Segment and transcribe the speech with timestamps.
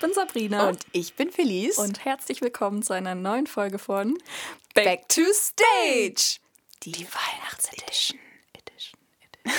[0.00, 0.68] bin Sabrina.
[0.68, 1.78] Und ich bin Felice.
[1.78, 4.16] Und herzlich willkommen zu einer neuen Folge von
[4.74, 6.38] Back to Stage.
[6.82, 8.18] Die, Weihnachtsedition.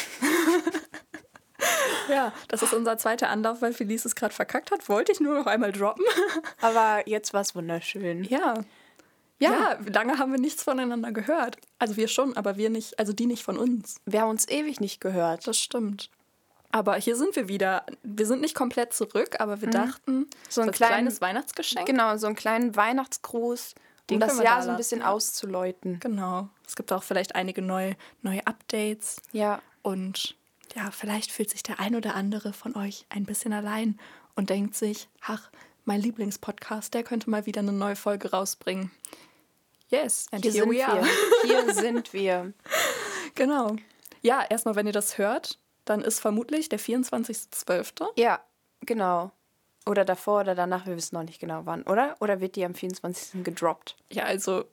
[2.09, 4.89] ja, das ist unser zweiter Anlauf, weil Felice es gerade verkackt hat.
[4.89, 6.05] Wollte ich nur noch einmal droppen.
[6.61, 8.23] Aber jetzt war es wunderschön.
[8.23, 8.55] Ja.
[9.37, 9.51] Ja.
[9.51, 11.57] Ja, lange haben wir nichts voneinander gehört.
[11.79, 13.95] Also wir schon, aber wir nicht, also die nicht von uns.
[14.05, 15.47] Wir haben uns ewig nicht gehört.
[15.47, 16.11] Das stimmt.
[16.71, 17.85] Aber hier sind wir wieder.
[18.03, 20.27] Wir sind nicht komplett zurück, aber wir dachten, Mhm.
[20.49, 21.85] So ein als kleinen- kleines Weihnachtsgeschenk.
[21.85, 23.75] Genau, so einen kleinen Weihnachtsgruß,
[24.09, 25.99] Den um das Jahr da so ein bisschen auszuläuten.
[25.99, 26.49] Genau.
[26.67, 29.17] Es gibt auch vielleicht einige neue, neue Updates.
[29.33, 29.61] Ja.
[29.81, 30.35] Und
[30.75, 33.99] ja, vielleicht fühlt sich der ein oder andere von euch ein bisschen allein
[34.35, 35.49] und denkt sich, ach,
[35.83, 38.91] mein Lieblingspodcast, der könnte mal wieder eine neue Folge rausbringen.
[39.89, 41.03] Yes, and Hier here sind we are.
[41.03, 41.65] wir.
[41.65, 42.53] Hier sind wir.
[43.35, 43.75] Genau.
[44.21, 48.07] Ja, erstmal, wenn ihr das hört, dann ist vermutlich der 24.12.
[48.17, 48.39] Ja,
[48.81, 49.31] genau.
[49.87, 52.15] Oder davor oder danach, wir wissen noch nicht genau wann, oder?
[52.19, 53.43] Oder wird die am 24.
[53.43, 53.95] gedroppt?
[54.11, 54.65] Ja, also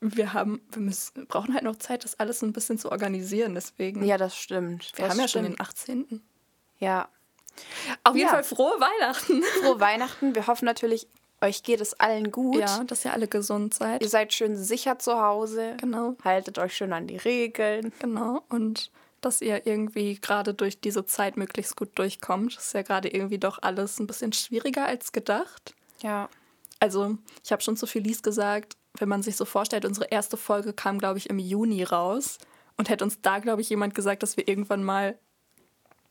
[0.00, 3.54] wir haben, wir müssen, brauchen halt noch Zeit, das alles ein bisschen zu organisieren.
[3.54, 4.92] Deswegen, Ja, das stimmt.
[4.96, 5.58] wir das haben ja schon stimmt.
[5.58, 6.22] den 18.
[6.78, 7.08] Ja.
[8.04, 8.32] Auf jeden Ja.
[8.34, 9.42] Fall frohe Weihnachten.
[9.62, 10.34] Frohe Weihnachten.
[10.34, 11.06] Wir hoffen natürlich,
[11.42, 12.56] euch geht es allen gut.
[12.56, 14.00] Ja, dass ihr alle gesund seid.
[14.02, 15.76] Ihr seid schön sicher zu Hause.
[15.78, 16.16] Genau.
[16.24, 17.92] Haltet euch schön an die Regeln.
[17.98, 22.56] Genau, und dass ihr irgendwie gerade durch diese Zeit möglichst gut durchkommt.
[22.56, 25.74] Das ist ja gerade irgendwie doch alles ein bisschen schwieriger als gedacht.
[26.02, 26.28] Ja.
[26.78, 30.72] Also, ich habe schon zu Felice gesagt, wenn man sich so vorstellt, unsere erste Folge
[30.72, 32.38] kam, glaube ich, im Juni raus.
[32.76, 35.18] Und hätte uns da, glaube ich, jemand gesagt, dass wir irgendwann mal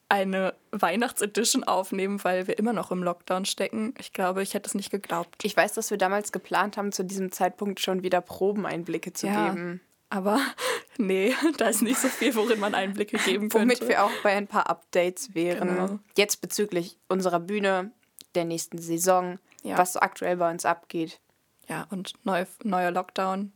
[0.07, 3.93] eine Weihnachtsedition aufnehmen, weil wir immer noch im Lockdown stecken.
[3.99, 5.43] Ich glaube, ich hätte es nicht geglaubt.
[5.43, 9.49] Ich weiß, dass wir damals geplant haben, zu diesem Zeitpunkt schon wieder Probeneinblicke zu Ja.
[9.49, 9.81] geben.
[10.09, 10.39] Aber
[10.97, 13.59] nee, da ist nicht so viel, worin man Einblicke geben könnte.
[13.59, 15.69] Womit wir auch bei ein paar Updates wären.
[15.69, 15.99] Genau.
[16.17, 17.91] Jetzt bezüglich unserer Bühne,
[18.35, 19.77] der nächsten Saison, Ja.
[19.77, 21.19] was so aktuell bei uns abgeht.
[21.67, 23.51] Ja, und neu, neuer Lockdown,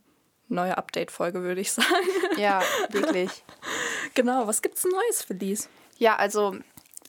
[0.48, 1.88] neue Update-Folge, würde ich sagen.
[2.36, 3.44] Ja, wirklich.
[4.14, 5.68] genau, was gibt's Neues, Felice?
[5.98, 6.56] Ja, also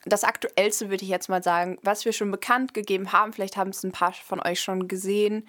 [0.04, 3.70] das Aktuellste würde ich jetzt mal sagen, was wir schon bekannt gegeben haben, vielleicht haben
[3.70, 5.48] es ein paar von euch schon gesehen.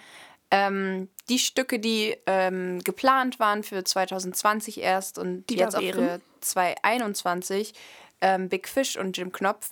[0.50, 6.22] Ähm, die Stücke, die ähm, geplant waren für 2020 erst und Die jetzt auch für
[6.42, 7.74] 2021,
[8.22, 9.72] ähm, Big Fish und Jim Knopf,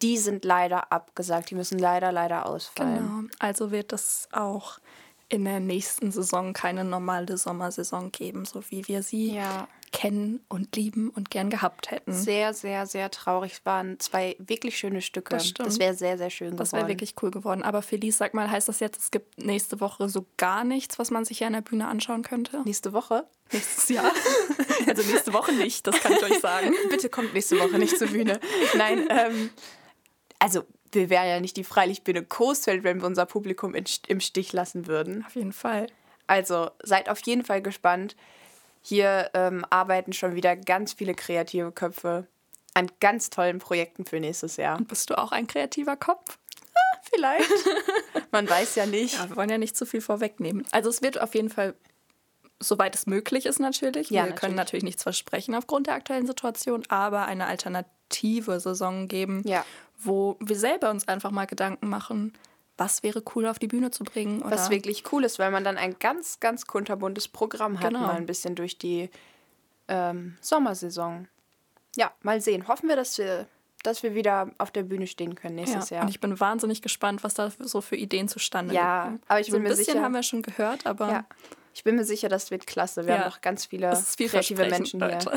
[0.00, 1.50] die sind leider abgesagt.
[1.50, 2.96] Die müssen leider, leider ausfallen.
[2.96, 4.78] Genau, also wird es auch
[5.28, 9.68] in der nächsten Saison keine normale Sommersaison geben, so wie wir sie Ja.
[9.92, 12.12] Kennen und lieben und gern gehabt hätten.
[12.12, 13.52] Sehr, sehr, sehr traurig.
[13.52, 15.36] Es waren zwei wirklich schöne Stücke.
[15.36, 15.52] Das.
[15.54, 16.88] Das wäre sehr, sehr schön Das geworden.
[16.88, 17.62] wäre wirklich cool geworden.
[17.62, 21.10] Aber Felice, sag mal, heißt das jetzt, es gibt nächste Woche so gar nichts, was
[21.10, 22.62] man sich hier an der Bühne anschauen könnte?
[22.64, 23.26] Nächste Woche?
[23.52, 24.10] Nächstes Jahr?
[24.86, 26.72] also nächste Woche nicht, das kann ich euch sagen.
[26.90, 28.40] Bitte kommt nächste Woche nicht zur Bühne.
[28.76, 29.50] Nein, ähm,
[30.38, 34.86] also wir wären ja nicht die Freilichtbühne Coesfeld, wenn wir unser Publikum im Stich lassen
[34.86, 35.24] würden.
[35.26, 35.86] Auf jeden Fall.
[36.26, 38.16] Also seid auf jeden Fall gespannt.
[38.82, 42.26] Hier ähm, arbeiten schon wieder ganz viele kreative Köpfe
[42.74, 44.80] an ganz tollen Projekten für nächstes Jahr.
[44.80, 46.38] Bist du auch ein kreativer Kopf?
[47.14, 47.50] Vielleicht.
[48.32, 49.18] Man weiß ja nicht.
[49.18, 50.64] Ja, wir wollen ja nicht zu viel vorwegnehmen.
[50.72, 51.74] Also es wird auf jeden Fall,
[52.60, 54.08] soweit es möglich ist natürlich.
[54.10, 54.56] Ja, wir können natürlich.
[54.56, 59.64] natürlich nichts versprechen aufgrund der aktuellen Situation, aber eine alternative Saison geben, Ja.
[59.98, 62.32] wo wir selber uns einfach mal Gedanken machen,
[62.82, 64.42] was wäre cool auf die Bühne zu bringen.
[64.42, 68.00] Oder Was wirklich cool ist, weil man dann ein ganz, ganz kunterbuntes Programm hat, Genau.
[68.06, 69.08] mal ein bisschen durch die
[69.88, 71.28] ähm, Sommersaison.
[71.96, 72.66] Ja, mal sehen.
[72.68, 73.46] Hoffen wir, dass wir,
[73.82, 75.96] dass wir wieder auf der Bühne stehen können nächstes ja.
[75.96, 76.04] Jahr.
[76.04, 79.22] Und ich bin wahnsinnig gespannt, was da so für Ideen zustande Ja, kommen.
[79.28, 81.24] aber ich so bin ein mir bisschen sicher- haben wir schon gehört, aber ja.
[81.74, 83.06] Ich bin mir sicher, das wird klasse.
[83.06, 83.20] Wir Ja.
[83.20, 85.12] haben noch ganz viele kreative Menschen hier.
[85.12, 85.32] Leute.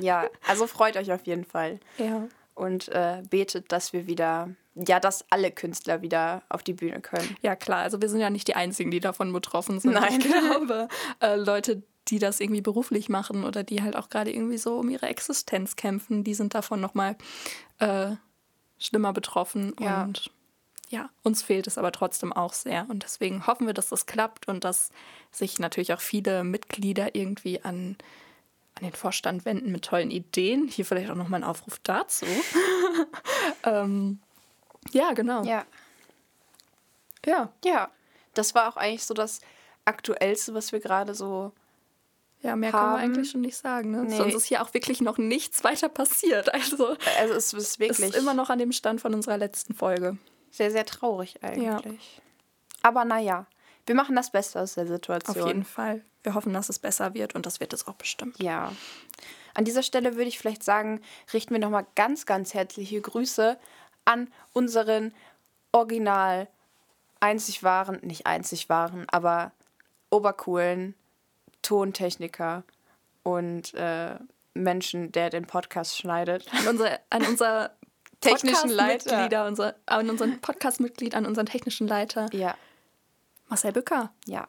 [0.00, 1.78] Ja, also freut euch auf jeden Fall.
[1.98, 2.26] Ja.
[2.54, 7.36] Und äh, betet, dass wir wieder, ja, dass alle Künstler wieder auf die Bühne können.
[7.42, 7.80] Ja, klar.
[7.80, 9.94] Also wir sind ja nicht die Einzigen, die davon betroffen sind.
[9.94, 10.20] Nein.
[10.20, 10.88] Ich glaube,
[11.20, 14.88] äh, Leute, die das irgendwie beruflich machen oder die halt auch gerade irgendwie so um
[14.88, 17.16] ihre Existenz kämpfen, die sind davon nochmal
[17.78, 18.12] äh,
[18.78, 19.74] schlimmer betroffen.
[19.80, 20.04] Ja.
[20.04, 20.30] Und
[20.90, 22.86] ja, uns fehlt es aber trotzdem auch sehr.
[22.88, 24.90] Und deswegen hoffen wir, dass das klappt und dass
[25.32, 27.96] sich natürlich auch viele Mitglieder irgendwie an,
[28.76, 30.66] an den Vorstand wenden mit tollen Ideen.
[30.68, 32.26] Hier vielleicht auch nochmal ein Aufruf dazu.
[33.64, 34.20] ähm,
[34.92, 35.44] ja, genau.
[35.44, 35.64] Ja.
[37.24, 37.52] Ja.
[37.64, 37.90] Ja,
[38.34, 39.40] das war auch eigentlich so das
[39.84, 41.52] Aktuellste, was wir gerade so.
[42.42, 43.02] Ja, mehr kann man Haben.
[43.02, 43.90] eigentlich schon nicht sagen.
[43.90, 44.04] Ne?
[44.04, 44.16] Nee.
[44.16, 46.52] Sonst ist hier auch wirklich noch nichts weiter passiert.
[46.52, 50.18] Also Also es ist wirklich ist immer noch an dem Stand von unserer letzten Folge.
[50.50, 52.20] sehr, sehr traurig eigentlich.
[52.82, 53.46] Aber naja,
[53.86, 55.42] wir machen das Beste aus der Situation.
[55.42, 56.04] Auf jeden Fall.
[56.24, 58.42] Wir hoffen, dass es besser wird und das wird es auch bestimmt.
[58.42, 58.72] Ja.
[59.54, 61.00] An dieser Stelle würde ich vielleicht sagen,
[61.32, 63.56] richten wir nochmal ganz, ganz herzliche Grüße
[64.04, 65.14] an unseren
[65.70, 66.48] Original
[67.20, 69.52] einzig wahren, nicht einzig wahren, aber
[70.10, 70.94] obercoolen
[71.62, 72.64] Tontechniker
[73.22, 74.16] und äh,
[74.54, 76.46] Menschen, der den Podcast schneidet.
[76.52, 77.70] An unser, an unser
[78.20, 79.46] Technischen Leiter.
[79.46, 82.54] Unser, an unseren Podcast-Mitglied, an unseren technischen Leiter, Ja,
[83.48, 84.12] Marcel Bücker.
[84.26, 84.48] ja.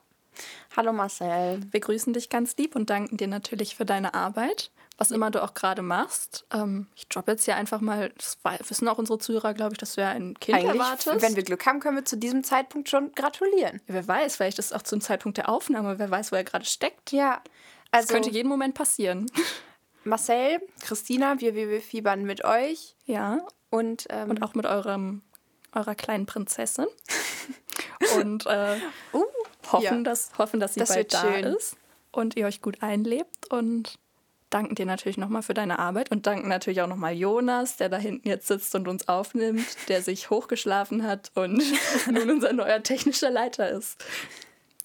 [0.75, 1.61] Hallo Marcel.
[1.71, 5.43] Wir grüßen dich ganz lieb und danken dir natürlich für deine Arbeit, was immer du
[5.43, 6.45] auch gerade machst.
[6.51, 8.37] Ähm, ich droppe jetzt hier einfach mal, das
[8.69, 11.21] wissen auch unsere Zuhörer, glaube ich, dass du ja ein Kind Eigentlich, erwartest.
[11.21, 13.81] wenn wir Glück haben, können wir zu diesem Zeitpunkt schon gratulieren.
[13.87, 16.43] Ja, wer weiß, vielleicht ist es auch zum Zeitpunkt der Aufnahme, wer weiß, wo er
[16.43, 17.11] gerade steckt.
[17.11, 17.41] Ja,
[17.91, 19.27] Das also könnte jeden Moment passieren.
[20.03, 23.39] Marcel, Christina, wir, wir, wir fiebern mit euch Ja,
[23.71, 25.23] und, ähm, und auch mit eurem,
[25.73, 26.85] eurer kleinen Prinzessin.
[28.17, 28.77] und äh,
[29.13, 29.23] uh,
[29.71, 30.03] hoffen, Ja.
[30.03, 31.43] dass, hoffen, dass sie Das bald da schön.
[31.45, 31.75] ist
[32.11, 33.95] und ihr euch gut einlebt und
[34.49, 37.97] danken dir natürlich nochmal für deine Arbeit und danken natürlich auch nochmal Jonas, der da
[37.97, 41.61] hinten jetzt sitzt und uns aufnimmt, der sich hochgeschlafen hat und
[42.11, 44.03] nun unser neuer technischer Leiter ist.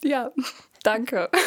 [0.03, 0.33] Ja,
[0.83, 1.31] danke.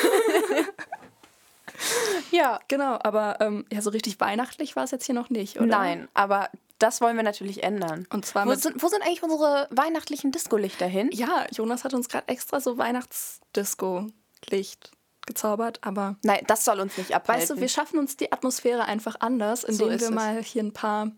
[2.32, 5.66] ja, Genau, aber ähm, ja, so richtig weihnachtlich war es jetzt hier noch nicht, oder?
[5.68, 6.50] Nein, aber
[6.84, 8.06] das wollen wir natürlich ändern.
[8.12, 11.10] Und zwar Wo sind, wo sind eigentlich unsere weihnachtlichen Disco-Lichter hin?
[11.14, 14.92] Ja, Jonas hat uns gerade extra so Weihnachtsdisco-Licht
[15.26, 17.42] gezaubert, aber Nein, das soll uns nicht abhalten.
[17.42, 20.14] weißt du, wir schaffen uns die Atmosphäre einfach anders, indem ist wir es.
[20.14, 21.10] mal hier ein paar,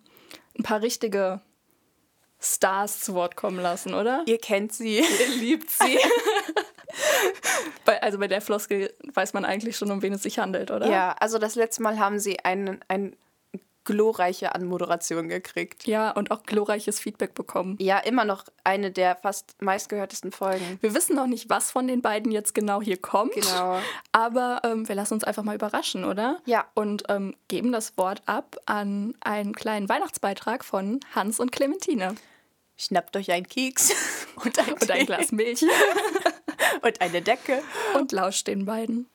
[0.55, 1.41] ein paar richtige
[2.39, 4.21] Stars zu Wort kommen lassen, oder?
[4.27, 4.99] Ihr kennt sie.
[4.99, 5.97] Ihr liebt sie.
[7.85, 10.87] bei, also bei der Floskel weiß man eigentlich schon, um wen es sich handelt, oder?
[10.87, 13.15] ja, also das letzte Mal haben sie eine ein
[13.85, 15.87] glorreiche Anmoderation gekriegt.
[15.87, 17.77] Ja, und auch glorreiches Feedback bekommen.
[17.79, 20.77] Ja, immer noch eine der fast meistgehörtesten Folgen.
[20.81, 23.33] Wir wissen noch nicht, was von den beiden jetzt genau hier kommt.
[23.33, 23.79] Genau.
[24.11, 26.39] Aber ähm, wir lassen uns einfach mal überraschen, oder?
[26.45, 26.65] Ja.
[26.73, 32.15] Und ähm, geben das Wort ab an einen kleinen Weihnachtsbeitrag von Hans und Clementine.
[32.77, 33.93] Schnappt euch einen Keks
[34.43, 35.61] und ein, Und ein Glas Milch.
[36.81, 37.61] und eine Decke.
[37.97, 39.07] und lauscht den beiden.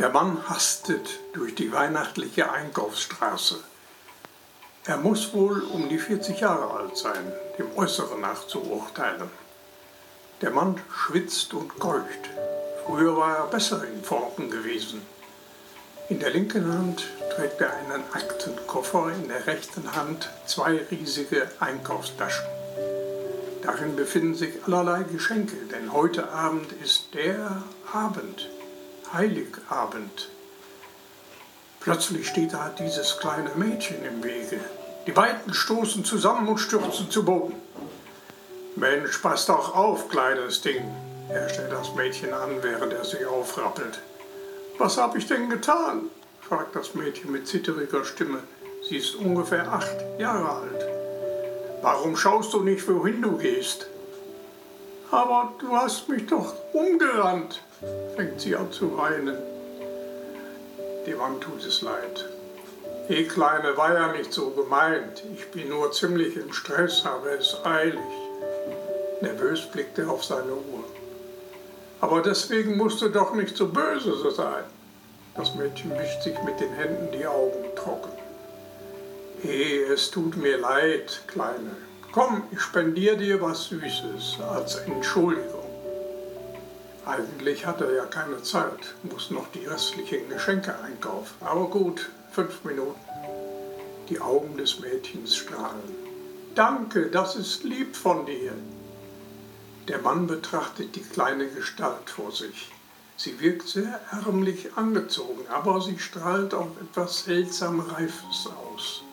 [0.00, 3.56] Der Mann hastet durch die weihnachtliche Einkaufsstraße.
[4.86, 9.30] Er muss wohl um die 40 Jahre alt sein, dem Äußeren nach zu urteilen.
[10.40, 12.30] Der Mann schwitzt und keucht.
[12.86, 15.02] Früher war er besser in Formen gewesen.
[16.08, 17.06] In der linken Hand
[17.36, 22.46] trägt er einen Aktenkoffer, in der rechten Hand zwei riesige Einkaufstaschen.
[23.60, 27.62] Darin befinden sich allerlei Geschenke, denn heute Abend ist der
[27.92, 28.48] Abend,
[29.12, 30.28] Heiligabend.
[31.80, 34.60] Plötzlich steht da dieses kleine Mädchen im Wege.
[35.04, 37.56] Die beiden stoßen zusammen und stürzen zu Boden.
[38.76, 40.84] Mensch, pass doch auf, kleines Ding.
[41.28, 43.98] Er stellt das Mädchen an, während er sich aufrappelt.
[44.78, 46.02] Was habe ich denn getan?
[46.40, 48.38] fragt das Mädchen mit zitteriger Stimme.
[48.88, 50.86] Sie ist ungefähr acht Jahre alt.
[51.82, 53.88] Warum schaust du nicht, wohin du gehst?
[55.10, 57.62] Aber du hast mich doch umgerannt,
[58.14, 59.36] fängt sie an zu weinen.
[61.06, 62.28] Dem Mann tut es leid.
[63.08, 65.24] Eh, Kleine, war ja nicht so gemeint.
[65.34, 67.98] Ich bin nur ziemlich im Stress, habe es eilig.
[69.20, 70.84] Nervös blickt er auf seine Uhr.
[72.00, 74.64] Aber deswegen musst du doch nicht so böse sein.
[75.34, 78.12] Das Mädchen wischt sich mit den Händen die Augen trocken.
[79.42, 81.76] He, es tut mir leid, Kleine.
[82.12, 85.64] Komm, ich spendiere dir was Süßes als Entschuldigung.
[87.06, 91.34] Eigentlich hat er ja keine Zeit, muss noch die restlichen Geschenke einkaufen.
[91.40, 92.98] Aber gut, fünf Minuten.
[94.08, 95.94] Die Augen des Mädchens strahlen.
[96.56, 98.54] Danke, das ist lieb von dir.
[99.86, 102.72] Der Mann betrachtet die kleine Gestalt vor sich.
[103.16, 109.04] Sie wirkt sehr ärmlich angezogen, aber sie strahlt auch etwas seltsam Reifes aus.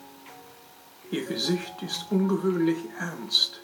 [1.09, 3.61] Ihr Gesicht ist ungewöhnlich ernst,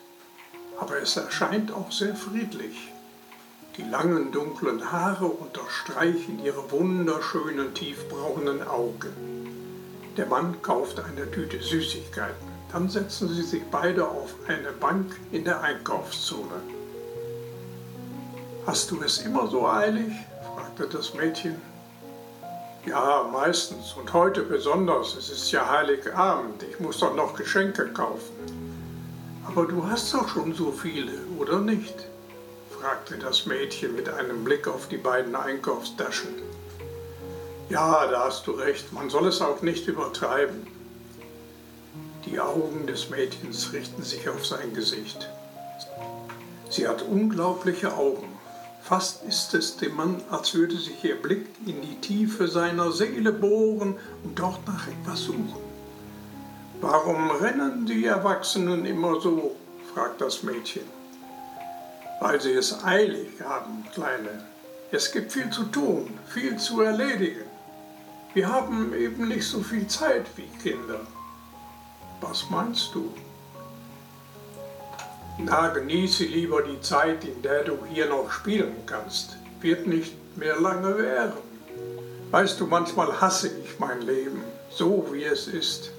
[0.79, 2.93] aber es erscheint auch sehr friedlich.
[3.75, 9.11] Die langen dunklen Haare unterstreichen ihre wunderschönen tiefbraunen Augen.
[10.15, 12.47] Der Mann kauft eine Tüte Süßigkeiten.
[12.71, 16.61] Dann setzen sie sich beide auf eine Bank in der Einkaufszone.
[18.65, 20.13] Hast du es immer so eilig?
[20.55, 21.72] fragte das Mädchen.
[22.85, 25.15] Ja, meistens und heute besonders.
[25.15, 26.63] Es ist ja Heiligabend.
[26.63, 28.35] Ich muss doch noch Geschenke kaufen.
[29.47, 31.95] Aber du hast doch schon so viele, oder nicht?
[32.77, 36.35] fragte das Mädchen mit einem Blick auf die beiden Einkaufstaschen.
[37.69, 40.67] Ja, da hast du recht, man soll es auch nicht übertreiben.
[42.25, 45.29] Die Augen des Mädchens richten sich auf sein Gesicht.
[46.69, 48.32] Sie hat unglaubliche Augen.
[48.83, 53.31] Fast ist es dem Mann, als würde sich ihr Blick in die Tiefe seiner Seele
[53.31, 55.63] bohren und dort nach etwas suchen.
[56.81, 59.55] Warum rennen die Erwachsenen immer so?
[59.93, 60.83] fragt das Mädchen.
[62.19, 64.43] Weil sie es eilig haben, Kleine.
[64.91, 67.45] Es gibt viel zu tun, viel zu erledigen.
[68.33, 70.99] Wir haben eben nicht so viel Zeit wie Kinder.
[72.19, 73.13] Was meinst du?
[75.39, 79.35] Na, genieße lieber die Zeit, in der du hier noch spielen kannst.
[79.61, 81.33] Wird nicht mehr lange währen.
[82.29, 85.91] Weißt du, manchmal hasse ich mein Leben, so wie es ist.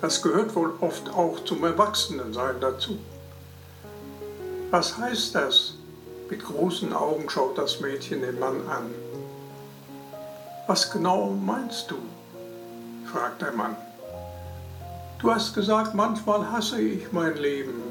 [0.00, 2.98] Das gehört wohl oft auch zum Erwachsenensein dazu.
[4.70, 5.74] Was heißt das?
[6.28, 8.94] Mit großen Augen schaut das Mädchen den Mann an.
[10.66, 11.96] Was genau meinst du?
[13.10, 13.76] fragt der Mann.
[15.18, 17.89] Du hast gesagt, manchmal hasse ich mein Leben.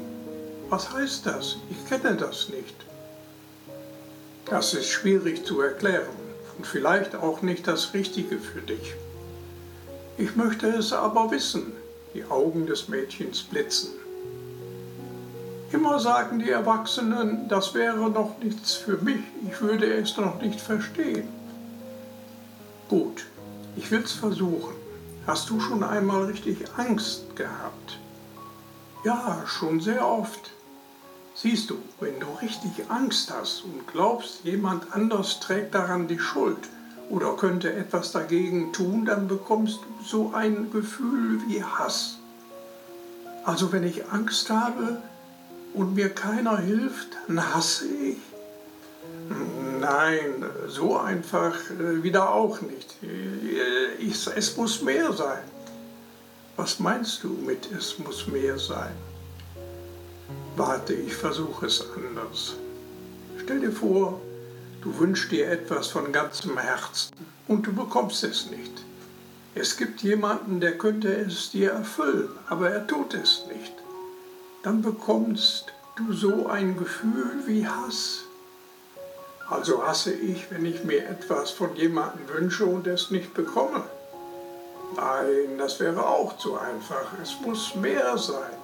[0.70, 1.56] Was heißt das?
[1.68, 2.76] Ich kenne das nicht.
[4.46, 6.06] Das ist schwierig zu erklären
[6.56, 8.94] und vielleicht auch nicht das Richtige für dich.
[10.16, 11.72] Ich möchte es aber wissen.
[12.14, 13.90] Die Augen des Mädchens blitzen.
[15.72, 20.60] Immer sagen die Erwachsenen, das wäre noch nichts für mich, ich würde es noch nicht
[20.60, 21.28] verstehen.
[22.88, 23.26] Gut,
[23.76, 24.74] ich will's versuchen.
[25.26, 27.98] Hast du schon einmal richtig Angst gehabt?
[29.04, 30.50] Ja, schon sehr oft.
[31.42, 36.58] Siehst du, wenn du richtig Angst hast und glaubst, jemand anders trägt daran die Schuld
[37.08, 42.18] oder könnte etwas dagegen tun, dann bekommst du so ein Gefühl wie Hass.
[43.46, 45.00] Also wenn ich Angst habe
[45.72, 48.18] und mir keiner hilft, dann hasse ich.
[49.80, 53.02] Nein, so einfach äh, wieder auch nicht.
[53.02, 55.42] Äh, es muss mehr sein.
[56.56, 58.92] Was meinst du mit es muss mehr sein?
[60.56, 62.54] Warte, ich versuche es anders.
[63.42, 64.20] Stell dir vor,
[64.82, 67.14] du wünschst dir etwas von ganzem Herzen
[67.48, 68.72] und du bekommst es nicht.
[69.54, 73.72] Es gibt jemanden, der könnte es dir erfüllen, aber er tut es nicht.
[74.62, 75.66] Dann bekommst
[75.96, 78.20] du so ein Gefühl wie Hass.
[79.48, 83.82] Also hasse ich, wenn ich mir etwas von jemandem wünsche und es nicht bekomme.
[84.94, 87.06] Nein, das wäre auch zu einfach.
[87.20, 88.59] Es muss mehr sein.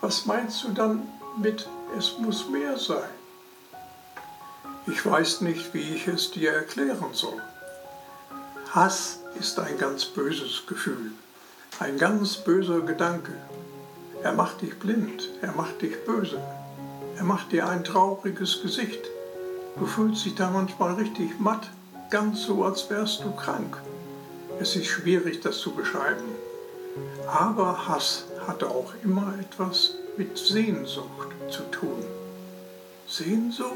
[0.00, 3.10] Was meinst du dann mit es muss mehr sein?
[4.86, 7.42] Ich weiß nicht, wie ich es dir erklären soll.
[8.70, 11.12] Hass ist ein ganz böses Gefühl,
[11.80, 13.32] ein ganz böser Gedanke.
[14.22, 16.40] Er macht dich blind, er macht dich böse,
[17.16, 19.02] er macht dir ein trauriges Gesicht.
[19.78, 21.68] Du fühlst dich da manchmal richtig matt,
[22.08, 23.76] ganz so, als wärst du krank.
[24.60, 26.24] Es ist schwierig, das zu beschreiben.
[27.26, 32.02] Aber Hass hatte auch immer etwas mit Sehnsucht zu tun.
[33.06, 33.70] Sehnsucht?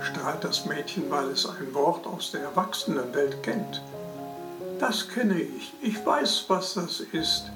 [0.00, 3.82] strahlt das Mädchen, weil es ein Wort aus der Erwachsenenwelt kennt.
[4.78, 5.72] Das kenne ich.
[5.82, 7.46] Ich weiß, was das ist.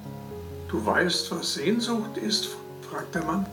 [0.68, 2.48] Du weißt, was Sehnsucht ist?
[2.90, 3.46] fragt der Mann.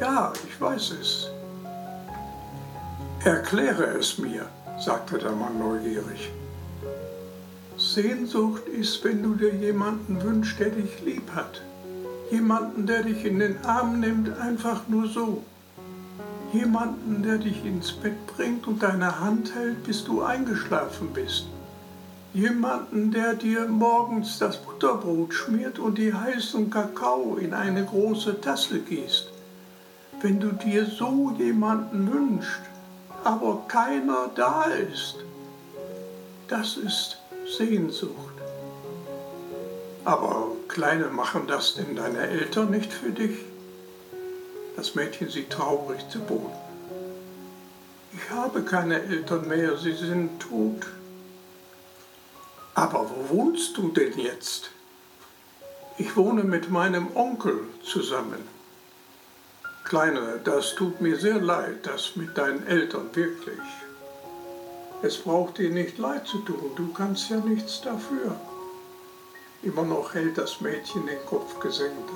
[0.00, 1.26] Ja, ich weiß es.
[3.22, 4.48] Erkläre es mir,
[4.82, 6.30] sagte der Mann neugierig.
[7.76, 11.60] Sehnsucht ist, wenn du dir jemanden wünschst, der dich lieb hat.
[12.32, 15.42] Jemanden, der dich in den Arm nimmt, einfach nur so.
[16.50, 21.44] Jemanden, der dich ins Bett bringt und deine Hand hält, bis du eingeschlafen bist.
[22.32, 28.80] Jemanden, der dir morgens das Butterbrot schmiert und die heißen Kakao in eine große Tasse
[28.80, 29.28] gießt.
[30.22, 32.62] Wenn du dir so jemanden wünschst,
[33.24, 35.16] aber keiner da ist,
[36.48, 37.18] das ist
[37.58, 38.31] Sehnsucht.
[40.04, 43.38] Aber Kleine, machen das denn deine Eltern nicht für dich?
[44.74, 46.50] Das Mädchen sieht traurig zu Boden.
[48.14, 50.86] Ich habe keine Eltern mehr, sie sind tot.
[52.74, 54.70] Aber wo wohnst du denn jetzt?
[55.98, 58.48] Ich wohne mit meinem Onkel zusammen.
[59.84, 63.60] Kleine, das tut mir sehr leid, das mit deinen Eltern wirklich.
[65.02, 68.40] Es braucht dir nicht leid zu tun, du kannst ja nichts dafür.
[69.62, 72.10] Immer noch hält das Mädchen den Kopf gesenkt,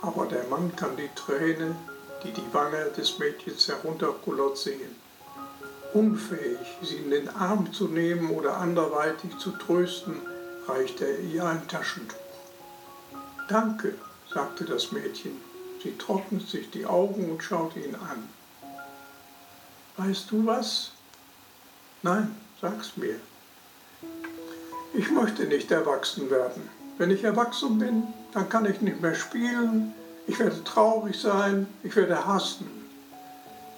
[0.00, 1.76] aber der Mann kann die Träne,
[2.24, 4.96] die die Wange des Mädchens herunterkullert, sehen.
[5.92, 10.22] Unfähig, sie in den Arm zu nehmen oder anderweitig zu trösten,
[10.66, 12.16] reicht er ihr ein Taschentuch.
[13.48, 13.94] Danke,
[14.32, 15.40] sagte das Mädchen.
[15.82, 18.28] Sie trocknet sich die Augen und schaute ihn an.
[19.98, 20.92] Weißt du was?
[22.02, 23.20] Nein, sag's mir.
[24.94, 26.68] Ich möchte nicht erwachsen werden.
[26.98, 29.92] Wenn ich erwachsen bin, dann kann ich nicht mehr spielen,
[30.26, 32.66] ich werde traurig sein, ich werde hassen.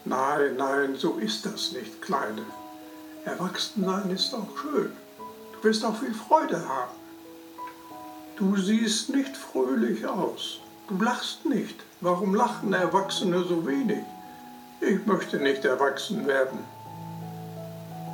[0.05, 2.43] Nein, nein, so ist das nicht, Kleine.
[3.25, 4.93] Erwachsensein ist auch schön.
[5.53, 6.93] Du wirst auch viel Freude haben.
[8.37, 10.61] Du siehst nicht fröhlich aus.
[10.89, 11.83] Du lachst nicht.
[12.01, 14.05] Warum lachen Erwachsene so wenig?
[14.81, 16.61] Ich möchte nicht erwachsen werden.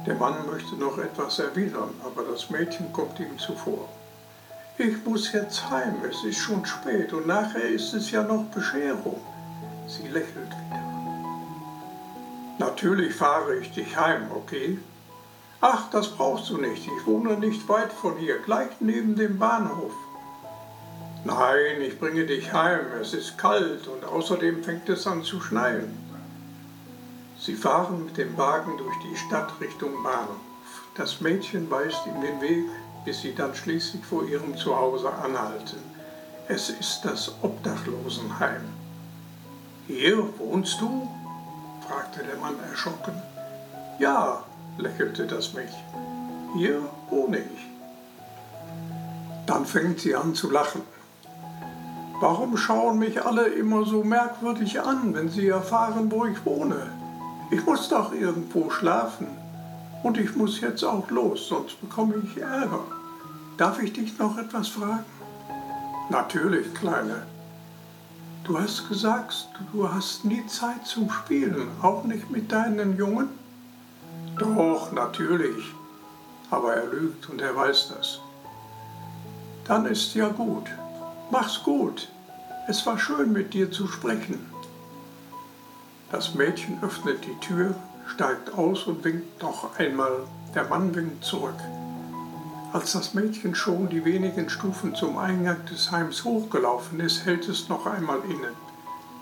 [0.06, 3.88] Der Mann möchte noch etwas erwidern, aber das Mädchen kommt ihm zuvor.
[4.76, 9.20] Ich muss jetzt heim, es ist schon spät und nachher ist es ja noch Bescherung.
[9.86, 10.82] Sie lächelt wieder.
[12.58, 14.80] Natürlich fahre ich dich heim, okay?
[15.60, 19.92] Ach, das brauchst du nicht, ich wohne nicht weit von hier, gleich neben dem Bahnhof.
[21.24, 25.96] Nein, ich bringe dich heim, es ist kalt und außerdem fängt es an zu schneien.
[27.38, 30.40] Sie fahren mit dem Wagen durch die Stadt Richtung Bahnhof.
[30.96, 32.64] Das Mädchen weist ihm den Weg,
[33.04, 35.78] bis sie dann schließlich vor ihrem Zuhause anhalten.
[36.48, 38.62] Es ist das Obdachlosenheim.
[39.86, 41.08] Hier wohnst du?
[41.86, 43.14] fragte der Mann erschrocken.
[43.98, 44.42] Ja,
[44.78, 45.78] lächelte das Mädchen.
[46.56, 46.80] Hier
[47.10, 47.66] wohne ich.
[49.46, 50.82] Dann fängt sie an zu lachen.
[52.20, 56.86] Warum schauen mich alle immer so merkwürdig an, wenn sie erfahren, wo ich wohne?
[57.50, 59.26] Ich muss doch irgendwo schlafen.
[60.04, 62.84] Und ich muss jetzt auch los, sonst bekomme ich Ärger.
[63.56, 65.06] Darf ich dich noch etwas fragen?
[66.10, 67.22] Natürlich, Kleine.
[68.44, 73.30] Du hast gesagt, du hast nie Zeit zum Spielen, auch nicht mit deinen Jungen?
[74.38, 75.72] Doch, natürlich.
[76.50, 78.20] Aber er lügt und er weiß das.
[79.64, 80.66] Dann ist ja gut.
[81.30, 82.10] Mach's gut.
[82.68, 84.44] Es war schön mit dir zu sprechen.
[86.12, 87.74] Das Mädchen öffnet die Tür,
[88.06, 90.12] steigt aus und winkt noch einmal.
[90.54, 91.58] Der Mann winkt zurück.
[92.72, 97.68] Als das Mädchen schon die wenigen Stufen zum Eingang des Heims hochgelaufen ist, hält es
[97.68, 98.50] noch einmal inne,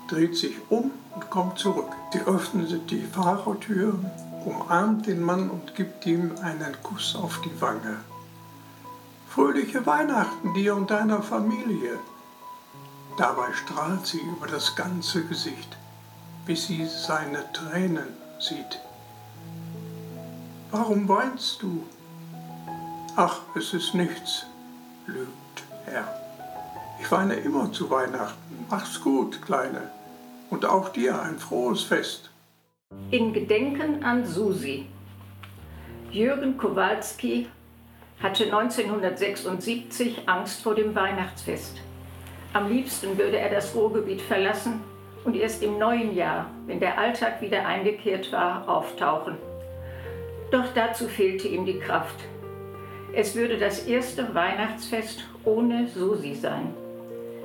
[0.08, 1.90] dreht sich um und kommt zurück.
[2.12, 3.98] Sie öffnet die Fahrertür,
[4.46, 7.98] umarmt den Mann und gibt ihm einen Kuss auf die Wange.
[9.28, 11.98] Fröhliche Weihnachten dir und deiner Familie.
[13.18, 15.76] Dabei strahlt sie über das ganze Gesicht,
[16.46, 18.80] bis sie seine Tränen sieht.
[20.70, 21.84] Warum weinst du?
[23.16, 24.46] Ach, es ist nichts,
[25.06, 26.08] lügt er.
[27.00, 28.66] Ich weine immer zu Weihnachten.
[28.70, 29.90] Mach's gut, Kleine.
[30.50, 32.30] Und auch dir ein frohes Fest.
[33.10, 34.86] In Gedenken an Susi.
[36.10, 37.48] Jürgen Kowalski
[38.22, 41.76] hatte 1976 Angst vor dem Weihnachtsfest.
[42.52, 44.80] Am liebsten würde er das Ruhrgebiet verlassen
[45.24, 49.36] und erst im neuen Jahr, wenn der Alltag wieder eingekehrt war, auftauchen.
[50.50, 52.16] Doch dazu fehlte ihm die Kraft.
[53.14, 56.74] Es würde das erste Weihnachtsfest ohne Susi sein.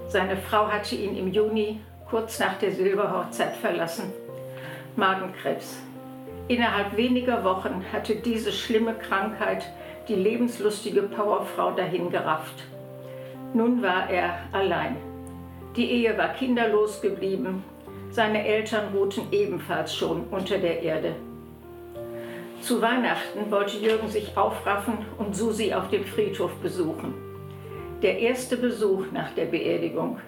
[0.08, 4.12] Seine Frau hatte ihn im Juni, kurz nach der Silberhochzeit, verlassen.
[4.96, 5.78] Magenkrebs.
[6.48, 9.66] Innerhalb weniger Wochen hatte diese schlimme Krankheit
[10.08, 12.64] die lebenslustige Powerfrau dahingerafft.
[13.54, 14.96] Nun war er allein.
[15.78, 17.64] Die Ehe war kinderlos geblieben.
[18.10, 21.16] Seine Eltern ruhten ebenfalls schon unter der Erde.
[22.62, 27.14] Zu Weihnachten wollte Jürgen sich aufraffen und Susi auf dem Friedhof besuchen.
[28.02, 30.20] Der erste Besuch nach der Beerdigung.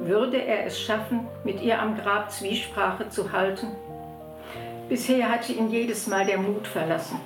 [0.00, 3.68] Würde er es schaffen, mit ihr am Grab Zwiesprache zu halten?
[4.88, 7.20] Bisher hatte ihn jedes Mal der Mut verlassen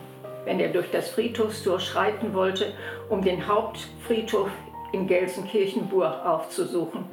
[0.44, 2.72] wenn er durch das Friedhofstor schreiten wollte,
[3.08, 4.50] um den Hauptfriedhof
[4.92, 7.04] in Gelsenkirchen-Burg aufzusuchen.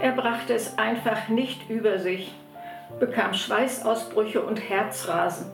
[0.00, 2.32] Er brachte es einfach nicht über sich,
[2.98, 5.50] bekam Schweißausbrüche und Herzrasen.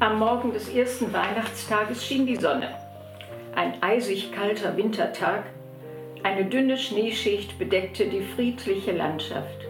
[0.00, 2.74] Am Morgen des ersten Weihnachtstages schien die Sonne.
[3.54, 5.44] Ein eisig kalter Wintertag,
[6.22, 9.66] eine dünne Schneeschicht bedeckte die friedliche Landschaft.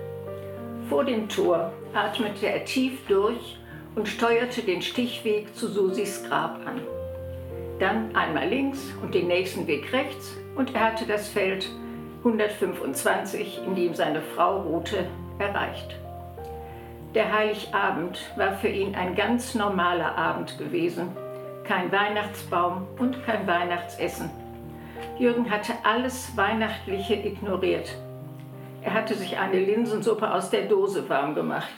[0.88, 3.58] Vor dem Tor atmete er tief durch
[3.96, 6.80] und steuerte den Stichweg zu Susis Grab an.
[7.80, 11.68] Dann einmal links und den nächsten Weg rechts und er hatte das Feld
[12.24, 15.06] 125, in dem seine Frau ruhte,
[15.38, 15.96] erreicht.
[17.14, 21.08] Der Heiligabend war für ihn ein ganz normaler Abend gewesen.
[21.64, 24.30] Kein Weihnachtsbaum und kein Weihnachtsessen.
[25.18, 27.94] Jürgen hatte alles Weihnachtliche ignoriert.
[28.82, 31.70] Er hatte sich eine Linsensuppe aus der Dose warm gemacht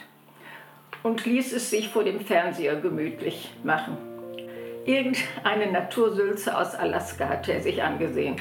[1.03, 3.97] und ließ es sich vor dem Fernseher gemütlich machen.
[4.85, 8.37] Irgendeine Natursülze aus Alaska hatte er sich angesehen.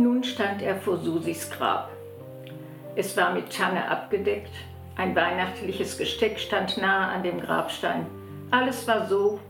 [0.00, 1.90] Nun stand er vor Susis Grab.
[2.94, 4.52] Es war mit Tanne abgedeckt,
[4.96, 8.06] Ein weihnachtliches Gesteck stand nahe an dem Grabstein.
[8.50, 9.40] Alles war so,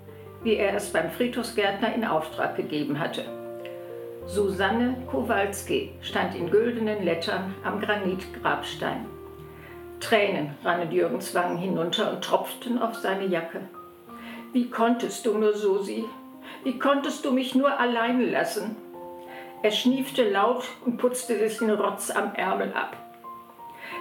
[0.42, 3.24] wie er es beim Friedhofsgärtner in Auftrag gegeben hatte.
[4.26, 9.06] Susanne Kowalski stand in güldenen Lettern am Granitgrabstein.
[10.00, 13.60] Tränen rannen Jürgens Wangen hinunter und tropften auf seine Jacke.
[14.52, 16.04] Wie konntest du nur, Susi?
[16.64, 18.76] Wie konntest du mich nur alleine lassen?
[19.62, 22.96] Er schniefte laut und putzte sich den Rotz am Ärmel ab.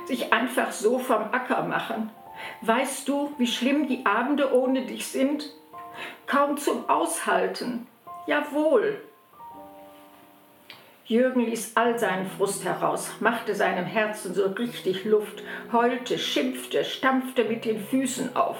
[0.05, 2.11] Sich einfach so vom Acker machen.
[2.61, 5.51] Weißt du, wie schlimm die Abende ohne dich sind?
[6.27, 7.87] Kaum zum Aushalten.
[8.27, 9.01] Jawohl.
[11.05, 15.41] Jürgen ließ all seinen Frust heraus, machte seinem Herzen so richtig Luft,
[15.71, 18.57] heulte, schimpfte, stampfte mit den Füßen auf.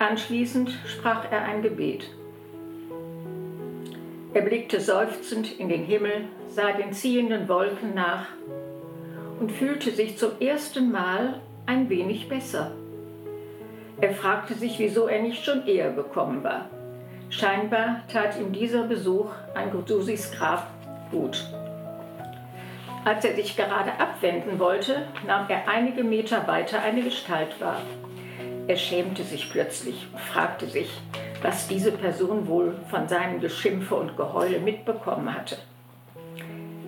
[0.00, 2.10] Anschließend sprach er ein Gebet.
[4.32, 8.26] Er blickte seufzend in den Himmel, sah den ziehenden Wolken nach
[9.40, 12.70] und fühlte sich zum ersten Mal ein wenig besser.
[14.00, 16.66] Er fragte sich, wieso er nicht schon eher gekommen war.
[17.28, 20.68] Scheinbar tat ihm dieser Besuch an Susis Grab
[21.10, 21.44] gut.
[23.04, 27.82] Als er sich gerade abwenden wollte, nahm er einige Meter weiter eine Gestalt wahr.
[28.68, 30.90] Er schämte sich plötzlich und fragte sich,
[31.42, 35.56] was diese Person wohl von seinem Geschimpfe und Geheule mitbekommen hatte.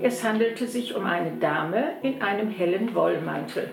[0.02, 3.70] Es handelte sich um eine Dame in einem hellen Wollmantel,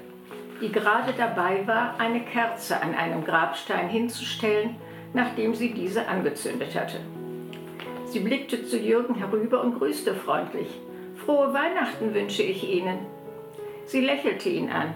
[0.61, 4.75] die gerade dabei war, eine Kerze an einem Grabstein hinzustellen,
[5.13, 6.97] nachdem sie diese angezündet hatte.
[8.05, 10.67] Sie blickte zu Jürgen herüber und grüßte freundlich.
[11.25, 12.99] Frohe Weihnachten wünsche ich Ihnen.
[13.85, 14.93] Sie lächelte ihn an.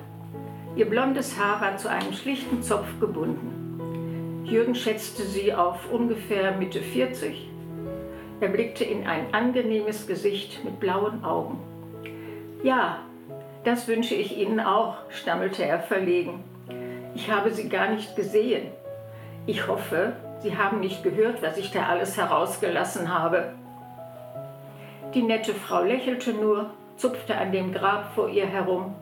[0.75, 3.72] Ihr blondes Haar war zu einem schlichten Zopf gebunden.
[4.53, 7.49] Jürgen schätzte sie auf ungefähr Mitte 40
[8.43, 11.61] er blickte in ein angenehmes Gesicht mit blauen Augen.
[12.61, 12.99] Ja,
[13.63, 16.43] das wünsche ich Ihnen auch, stammelte er verlegen.
[17.15, 18.67] Ich habe Sie gar nicht gesehen.
[19.45, 23.53] Ich hoffe, Sie haben nicht gehört, was ich da alles herausgelassen habe.
[25.13, 28.93] Die nette Frau lächelte nur, zupfte an dem Grab vor ihr herum.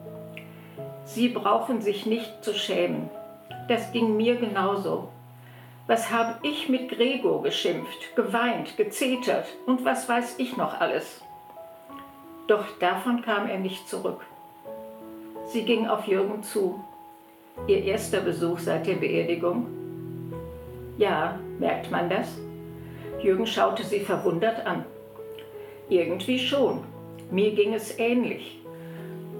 [1.04, 3.10] Sie brauchen sich nicht zu schämen.
[3.66, 5.08] Das ging mir genauso.
[5.92, 11.20] Was habe ich mit Gregor geschimpft, geweint, gezetert und was weiß ich noch alles?
[12.46, 14.22] Doch davon kam er nicht zurück.
[15.48, 16.82] Sie ging auf Jürgen zu.
[17.66, 19.66] Ihr erster Besuch seit der Beerdigung.
[20.96, 22.38] Ja, merkt man das?
[23.20, 24.86] Jürgen schaute sie verwundert an.
[25.90, 26.84] Irgendwie schon.
[27.30, 28.62] Mir ging es ähnlich.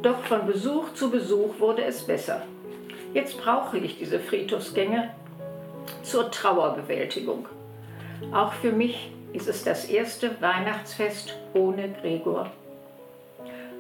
[0.03, 2.43] Doch von Besuch zu Besuch wurde es besser.
[3.15, 5.15] Jetzt brauche ich diese Friedhofsgänge
[6.03, 7.49] zur Trauerbewältigung.
[8.33, 12.51] Auch für mich ist es das erste Weihnachtsfest ohne Gregor.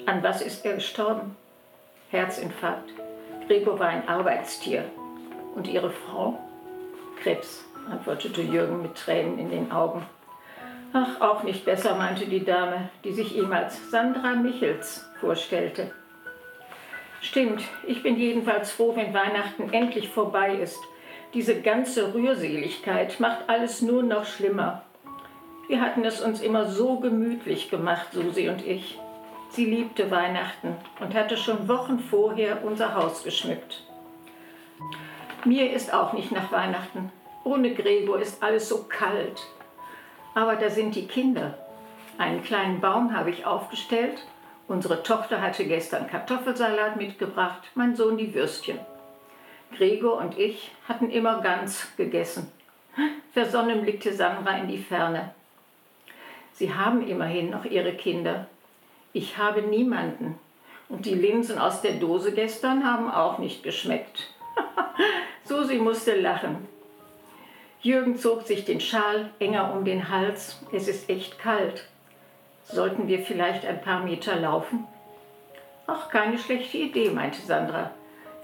[0.07, 1.37] An was ist er gestorben?
[2.11, 2.91] Herzinfarkt.
[3.47, 4.85] Gregor war ein Arbeitstier.
[5.55, 6.38] Und ihre Frau?
[7.23, 10.05] Krebs, antwortete Jürgen mit Tränen in den Augen.
[10.95, 15.91] Ach, auch nicht besser, meinte die Dame, die sich ihm als Sandra Michels vorstellte.
[17.21, 20.81] Stimmt, ich bin jedenfalls froh, wenn Weihnachten endlich vorbei ist
[21.35, 24.83] diese ganze Rührseligkeit macht alles nur noch schlimmer.
[25.66, 28.99] Wir hatten es uns immer so gemütlich gemacht, Susi und ich.
[29.49, 33.83] Sie liebte Weihnachten und hatte schon Wochen vorher unser Haus geschmückt.
[35.45, 37.11] Mir ist auch nicht nach Weihnachten.
[37.45, 39.42] Ohne Gregor ist alles so kalt.
[40.35, 41.59] Aber da sind die Kinder.
[42.18, 44.27] Einen kleinen Baum habe ich aufgestellt.
[44.68, 48.79] Unsere Tochter hatte gestern Kartoffelsalat mitgebracht, mein Sohn die Würstchen.
[49.73, 52.51] Gregor und ich hatten immer ganz gegessen.
[53.33, 55.35] Versonnen blickte Sandra in die Ferne.
[56.53, 58.47] Sie haben immerhin noch ihre Kinder.
[59.13, 60.39] Ich habe niemanden.
[60.89, 64.31] Und die Linsen aus der Dose gestern haben auch nicht geschmeckt.
[65.45, 66.69] Susi musste lachen.
[67.81, 70.61] Jürgen zog sich den Schal enger um den Hals.
[70.73, 71.89] Es ist echt kalt.
[72.65, 74.87] Sollten wir vielleicht ein paar Meter laufen?
[75.87, 77.91] Ach, keine schlechte Idee, meinte Sandra.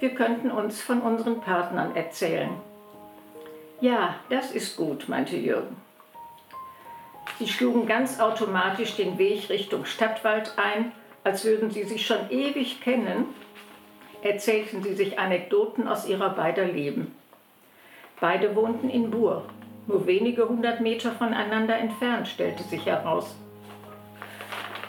[0.01, 2.51] Wir könnten uns von unseren Partnern erzählen.
[3.81, 5.77] Ja, das ist gut, meinte Jürgen.
[7.39, 10.93] Sie schlugen ganz automatisch den Weg Richtung Stadtwald ein,
[11.25, 13.27] als würden sie sich schon ewig kennen,
[14.23, 17.15] erzählten sie sich Anekdoten aus ihrer beider Leben.
[18.21, 19.45] Beide wohnten in Bur,
[19.87, 23.37] nur wenige hundert Meter voneinander entfernt, stellte sich heraus.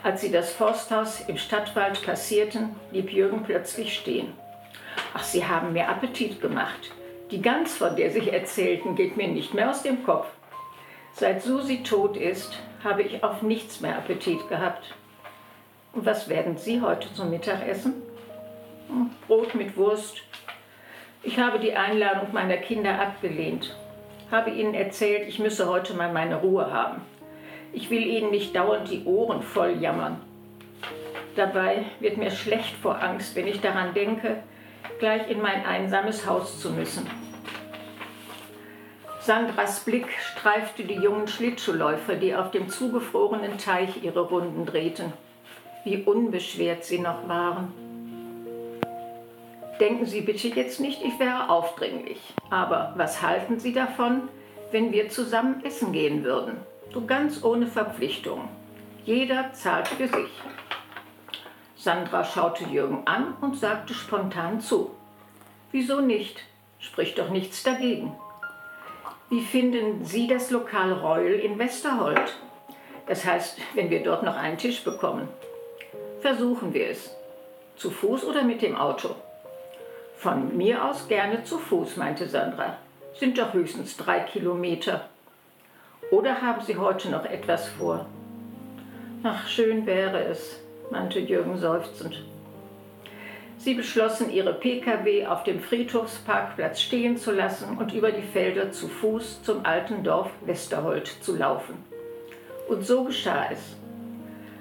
[0.04, 4.34] Als sie das Forsthaus im Stadtwald passierten, blieb Jürgen plötzlich stehen.
[5.14, 6.92] Ach, Sie haben mir Appetit gemacht.
[7.32, 10.28] Die Gans, von der Sie erzählten, geht mir nicht mehr aus dem Kopf.
[11.14, 14.96] Seit Susi tot ist, habe ich auf nichts mehr Appetit gehabt.
[15.94, 18.02] Und was werden Sie heute zum Mittag essen?
[19.28, 20.22] Brot mit Wurst.
[21.22, 23.76] Ich habe die Einladung meiner Kinder abgelehnt.
[24.32, 27.02] Habe ihnen erzählt, ich müsse heute mal meine Ruhe haben.
[27.74, 30.22] Ich will ihnen nicht dauernd die Ohren voll jammern.
[31.36, 34.44] Dabei wird mir schlecht vor Angst, wenn ich daran denke,
[35.00, 37.10] gleich in mein einsames Haus zu müssen.
[39.22, 45.14] Sandras Blick streifte die jungen Schlittschuhläufer, die auf dem zugefrorenen Teich ihre Runden drehten.
[45.84, 47.74] Wie unbeschwert sie noch waren.
[49.80, 52.20] Denken Sie bitte jetzt nicht, ich wäre aufdringlich.
[52.50, 54.24] Aber was halten Sie davon,
[54.72, 56.58] wenn wir zusammen essen gehen würden?
[56.94, 58.50] So ganz ohne Verpflichtung.
[59.06, 60.32] Jeder zahlt für sich.
[61.80, 64.92] Sandra schaute Jürgen an und sagte spontan zu.
[65.72, 66.44] Wieso nicht?
[66.78, 68.18] Spricht doch nichts dagegen.
[69.30, 72.38] Wie finden Sie das Lokal Reul in Westerhold?
[73.08, 75.30] Das heißt, wenn wir dort noch einen Tisch bekommen.
[76.20, 77.16] Versuchen wir es.
[77.78, 79.16] Zu Fuß oder mit dem Auto?
[80.18, 82.76] Von mir aus gerne zu Fuß, meinte Sandra.
[83.18, 85.08] Sind doch höchstens drei Kilometer.
[86.12, 88.06] Oder haben Sie heute noch etwas vor?
[89.24, 90.60] Ach, schön wäre es,
[90.92, 92.24] meinte Jürgen seufzend.
[93.58, 98.88] Sie beschlossen, ihre Pkw auf dem Friedhofsparkplatz stehen zu lassen und über die Felder zu
[98.88, 101.84] Fuß zum alten Dorf Westerhold zu laufen.
[102.70, 103.76] Und so geschah es.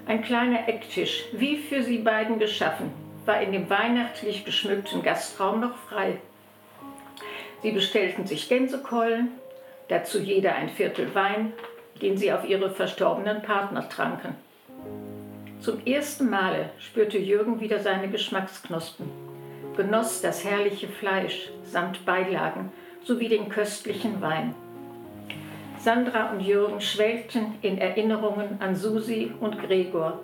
[0.05, 2.91] Ein kleiner Ecktisch, wie für sie beiden geschaffen,
[3.25, 6.17] war in dem weihnachtlich geschmückten Gastraum noch frei.
[7.61, 9.29] Sie bestellten sich Gänsekeulen,
[9.87, 11.53] dazu jeder ein Viertel Wein,
[12.01, 14.35] den sie auf ihre verstorbenen Partner tranken.
[15.59, 19.09] Zum ersten Male spürte Jürgen wieder seine Geschmacksknospen,
[19.75, 22.71] genoss das herrliche Fleisch samt Beilagen
[23.03, 24.55] sowie den köstlichen Wein.
[25.77, 30.19] Sandra und Jürgen schwelgten in Erinnerungen an Susi und Gregor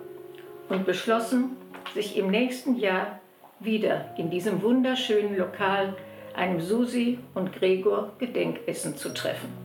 [0.69, 1.57] und beschlossen,
[1.93, 3.19] sich im nächsten Jahr
[3.59, 5.95] wieder in diesem wunderschönen Lokal
[6.33, 9.64] einem Susi und Gregor Gedenkessen zu treffen.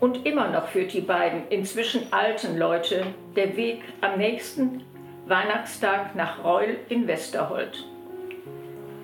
[0.00, 4.82] Und immer noch führt die beiden inzwischen alten Leute der Weg am nächsten
[5.26, 7.86] Weihnachtstag nach Reul in Westerhold.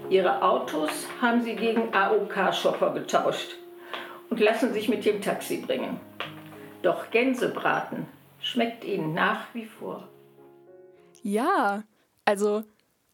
[0.08, 3.56] Ihre Autos haben sie gegen AOK-Shopper getauscht
[4.30, 6.00] und lassen sich mit dem Taxi bringen.
[6.82, 8.06] Doch Gänsebraten
[8.40, 10.08] schmeckt ihnen nach wie vor.
[11.22, 11.82] Ja,
[12.24, 12.62] also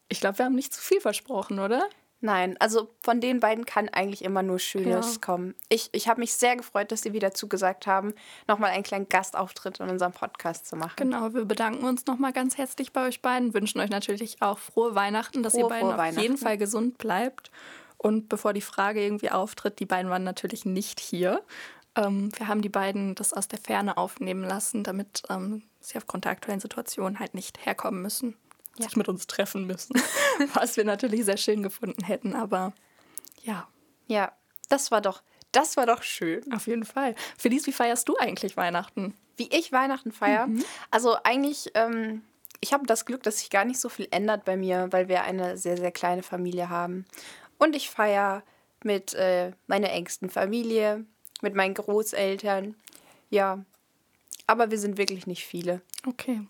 [0.08, 1.88] ich glaube, wir haben nicht zu viel versprochen, oder?
[2.24, 5.20] Nein, also von den beiden kann eigentlich immer nur Schönes Ja.
[5.20, 5.56] kommen.
[5.68, 8.14] Ich, ich habe mich sehr gefreut, dass sie wieder zugesagt haben,
[8.46, 10.94] nochmal einen kleinen Gastauftritt in unserem Podcast zu machen.
[10.96, 14.94] Genau, wir bedanken uns nochmal ganz herzlich bei euch beiden, wünschen euch natürlich auch frohe
[14.94, 16.36] Weihnachten, dass ihr Frohe, beiden frohe auf jeden.
[16.36, 17.50] Fall gesund bleibt.
[17.98, 21.42] Und bevor die Frage irgendwie auftritt, die beiden waren natürlich nicht hier.
[21.96, 26.24] Ähm, wir haben die beiden das aus der Ferne aufnehmen lassen, damit ähm, sie aufgrund
[26.24, 28.36] der aktuellen Situation halt nicht herkommen müssen,
[28.78, 29.94] sich mit uns treffen müssen,
[30.54, 32.34] was wir natürlich sehr schön gefunden hätten.
[32.34, 32.72] Aber
[33.42, 33.68] ja,
[34.06, 34.32] Ja,
[34.68, 36.50] das war doch, das war doch schön.
[36.52, 37.14] auf jeden Fall.
[37.36, 39.14] Felice, wie feierst du eigentlich Weihnachten?
[39.36, 40.48] Wie ich Weihnachten feiere.
[40.90, 42.22] Also eigentlich, ähm,
[42.60, 45.22] ich habe das Glück, dass sich gar nicht so viel ändert bei mir, weil wir
[45.22, 47.06] eine sehr, sehr kleine Familie haben.
[47.58, 48.42] Und ich feiere
[48.84, 51.04] mit äh, meiner engsten Familie,
[51.40, 52.74] mit meinen Großeltern.
[53.30, 53.64] Ja,
[54.46, 55.80] aber wir sind wirklich nicht viele.
[56.06, 56.42] Okay.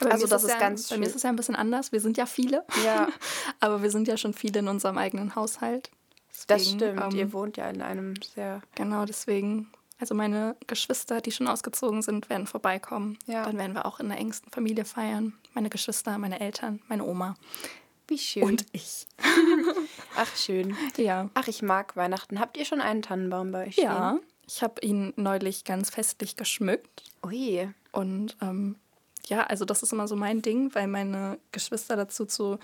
[0.00, 1.92] Ja, bei Also das ist ja, ganz Bei mir ist es ja ein bisschen anders.
[1.92, 2.64] Wir sind ja viele.
[2.84, 3.08] Ja.
[3.60, 5.90] Aber wir sind ja schon viele in unserem eigenen Haushalt.
[6.30, 7.02] Das Deswegen, stimmt.
[7.12, 8.62] ähm, Ihr wohnt ja in einem sehr.
[8.74, 9.70] Genau, deswegen.
[10.00, 13.18] Also meine Geschwister, die schon ausgezogen sind, werden vorbeikommen.
[13.26, 13.42] Ja.
[13.44, 15.32] Dann werden wir auch in der engsten Familie feiern.
[15.54, 17.34] Meine Geschwister, meine Eltern, meine Oma
[18.06, 18.44] Wie schön.
[18.44, 19.08] und ich.
[20.16, 20.76] Ach, schön.
[20.96, 21.28] Ja.
[21.34, 22.38] Ach, ich mag Weihnachten.
[22.38, 23.76] Habt ihr schon einen Tannenbaum bei euch?
[23.76, 27.02] Ja, ich habe ihn neulich ganz festlich geschmückt.
[27.02, 27.14] Stehen?
[27.26, 27.68] Ui.
[27.90, 28.76] Und ähm,
[29.28, 32.58] ja, also das ist immer so mein Ding, weil meine Geschwister dazu zu,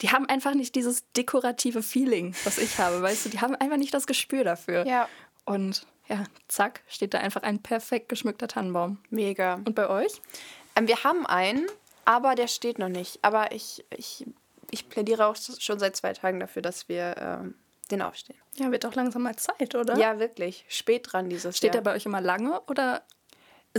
[0.00, 3.76] die haben einfach nicht dieses dekorative Feeling, was ich habe, weißt du, die haben einfach
[3.76, 4.86] nicht das Gespür dafür.
[4.86, 5.08] Ja.
[5.44, 8.98] Und ja, zack, steht da einfach ein perfekt geschmückter Tannenbaum.
[9.10, 9.54] Mega.
[9.64, 10.20] Und bei euch?
[10.76, 11.66] Ähm, wir haben einen,
[12.04, 13.18] aber der steht noch nicht.
[13.22, 14.24] Aber ich, ich,
[14.70, 17.54] ich plädiere auch schon seit zwei Tagen dafür, dass wir ähm,
[17.90, 18.38] den aufstehen.
[18.54, 19.96] Ja, wird doch langsam mal Zeit, oder?
[19.96, 20.64] Ja, wirklich.
[20.68, 21.82] Spät dran dieses Steht Jahr.
[21.82, 23.02] der bei euch immer lange oder?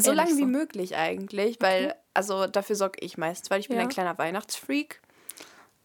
[0.01, 0.45] So lange wie so?
[0.45, 3.83] möglich eigentlich, weil, also dafür sorge ich meistens, weil ich bin Ja.
[3.83, 5.01] ein kleiner Weihnachtsfreak.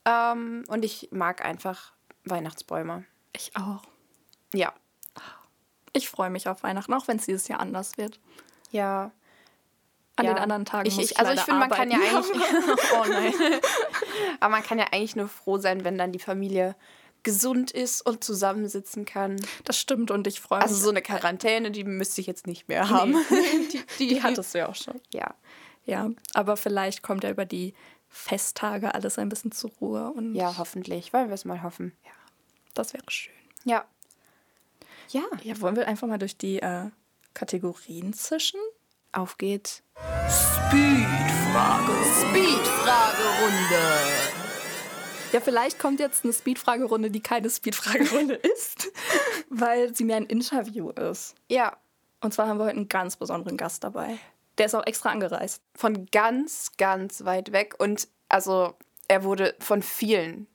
[0.05, 1.92] Ähm, und ich mag einfach
[2.25, 3.05] Weihnachtsbäume.
[3.33, 3.83] Ich auch.
[4.53, 4.72] Ja.
[5.92, 8.18] Ich freue mich auf Weihnachten, auch wenn es dieses Jahr anders wird.
[8.70, 9.12] Ja.
[10.16, 10.35] An ja.
[10.35, 12.42] den anderen Tagen ich, muss ich, Also ich finde, man kann ja eigentlich.
[12.94, 13.35] oh nein.
[14.40, 16.75] Aber man kann ja eigentlich nur froh sein, wenn dann die Familie
[17.23, 19.37] gesund ist und zusammensitzen kann.
[19.65, 20.69] Das stimmt und ich freue mich.
[20.69, 23.17] Also so eine Quarantäne, die müsste ich jetzt nicht mehr haben.
[23.73, 25.01] die, die hattest du ja auch schon.
[25.13, 25.35] Ja.
[25.85, 27.75] Ja, aber vielleicht kommt ja über die
[28.09, 31.13] Festtage alles ein bisschen zur Ruhe und Ja, hoffentlich.
[31.13, 31.93] Wollen wir es mal hoffen.
[32.75, 33.33] das wäre schön.
[33.65, 33.85] Ja.
[35.09, 35.23] Ja.
[35.43, 36.91] Ja, wollen wir einfach mal durch die äh,
[37.35, 38.61] Kategorien zischen?
[39.13, 39.83] Auf geht's.
[40.29, 41.93] Speedfrage.
[42.21, 44.32] Speedfragerunde.
[45.33, 48.92] Ja, vielleicht kommt jetzt eine Speedfragerunde, die keine Speedfragerunde ist,
[49.49, 51.35] weil sie mir ein Interview ist.
[51.49, 51.77] Ja.
[52.21, 54.18] Und zwar haben wir heute einen ganz besonderen Gast dabei.
[54.59, 55.62] Der ist auch extra angereist.
[55.75, 57.75] Von ganz, ganz weit weg.
[57.79, 58.75] Und also
[59.09, 60.47] er wurde von vielen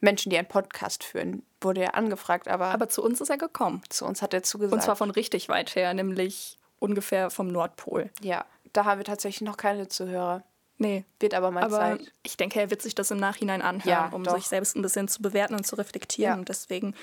[0.00, 3.82] Menschen, die einen Podcast führen, wurde er angefragt, aber, Aber zu uns ist er gekommen.
[3.88, 4.74] zu uns hat er zugesagt.
[4.74, 8.10] Und zwar von richtig weit her, nämlich ungefähr vom Nordpol.
[8.20, 10.44] Ja, da haben wir tatsächlich noch keine Zuhörer.
[10.78, 11.04] Nee.
[11.20, 12.12] Wird aber mal Aber Zeit.
[12.22, 14.36] ich denke, er wird sich das im Nachhinein anhören, Ja, um doch.
[14.36, 16.34] sich selbst ein bisschen zu bewerten und zu reflektieren.
[16.34, 16.38] Ja.
[16.38, 16.94] Und deswegen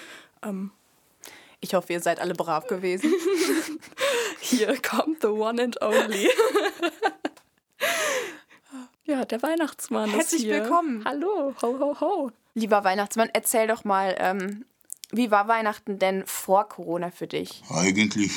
[0.44, 0.72] ähm,
[1.60, 3.12] Ich hoffe, ihr seid alle brav gewesen.
[4.42, 6.30] hier kommt the one and only.
[9.06, 10.62] ja, der Weihnachtsmann Herzlich ist hier.
[10.64, 11.04] willkommen.
[11.06, 12.32] Hallo, ho, ho, ho.
[12.54, 14.66] Lieber Weihnachtsmann, erzähl doch mal, ähm,
[15.12, 17.64] wie war Weihnachten denn vor Corona für dich?
[17.70, 18.32] Eigentlich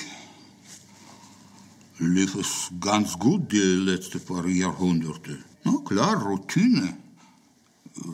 [1.99, 5.39] lief es ganz gut die letzten paar Jahrhunderte.
[5.65, 6.97] Na klar, Routine.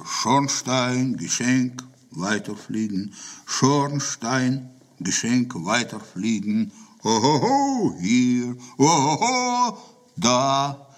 [0.05, 3.15] Schornstein, Geschenk, weiterfliegen.
[3.47, 6.73] Schornstein, Geschenk, weiterfliegen.
[7.03, 9.77] Hohoho, hier, hohoho,
[10.17, 10.89] da.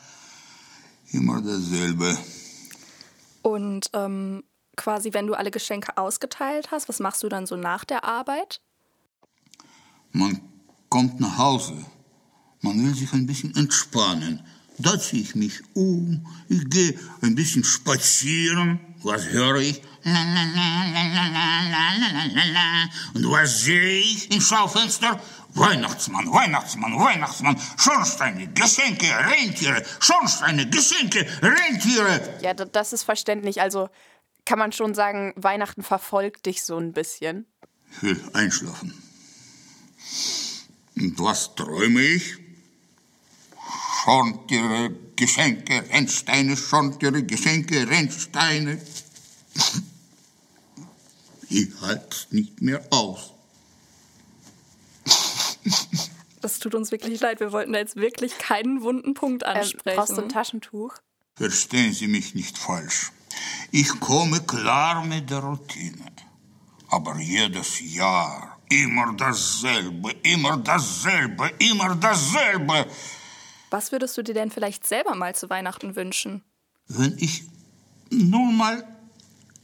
[1.12, 2.18] Immer dasselbe.
[3.42, 4.42] Und ähm,
[4.76, 8.60] quasi, wenn du alle Geschenke ausgeteilt hast, was machst du dann so nach der Arbeit?
[10.12, 10.40] Man
[10.90, 11.74] kommt nach Hause.
[12.64, 14.40] Man will sich ein bisschen entspannen.
[14.78, 18.80] Da ziehe ich mich um, ich gehe ein bisschen spazieren.
[19.02, 19.82] Was höre ich?
[23.12, 25.20] Und was sehe ich im Schaufenster?
[25.52, 32.38] Weihnachtsmann, Weihnachtsmann, Weihnachtsmann, Schornsteine, Geschenke, Rentiere, Schornsteine, Geschenke, Rentiere.
[32.40, 33.60] Ja, das ist verständlich.
[33.60, 33.90] Also
[34.46, 37.44] kann man schon sagen, Weihnachten verfolgt dich so ein bisschen.
[37.90, 38.94] Ich will einschlafen.
[40.96, 42.43] Und was träume ich?
[44.04, 48.78] Schorntiere, Geschenke, Rennsteine, Schorntiere, Geschenke, Rennsteine.
[51.48, 53.30] Ich halt's nicht mehr aus.
[56.42, 57.40] Das tut uns wirklich leid.
[57.40, 59.96] Wir wollten da jetzt wirklich keinen wunden Punkt Ähm, ansprechen.
[59.96, 60.94] brauchst du ein Taschentuch?
[61.36, 63.10] Verstehen Sie mich nicht falsch.
[63.70, 66.12] Ich komme klar mit der Routine.
[66.88, 72.86] Aber jedes Jahr immer dasselbe, immer dasselbe, immer dasselbe.
[73.74, 76.42] Was würdest du dir denn vielleicht selber mal zu Weihnachten wünschen?
[76.88, 77.44] wenn ich
[78.10, 78.84] nun mal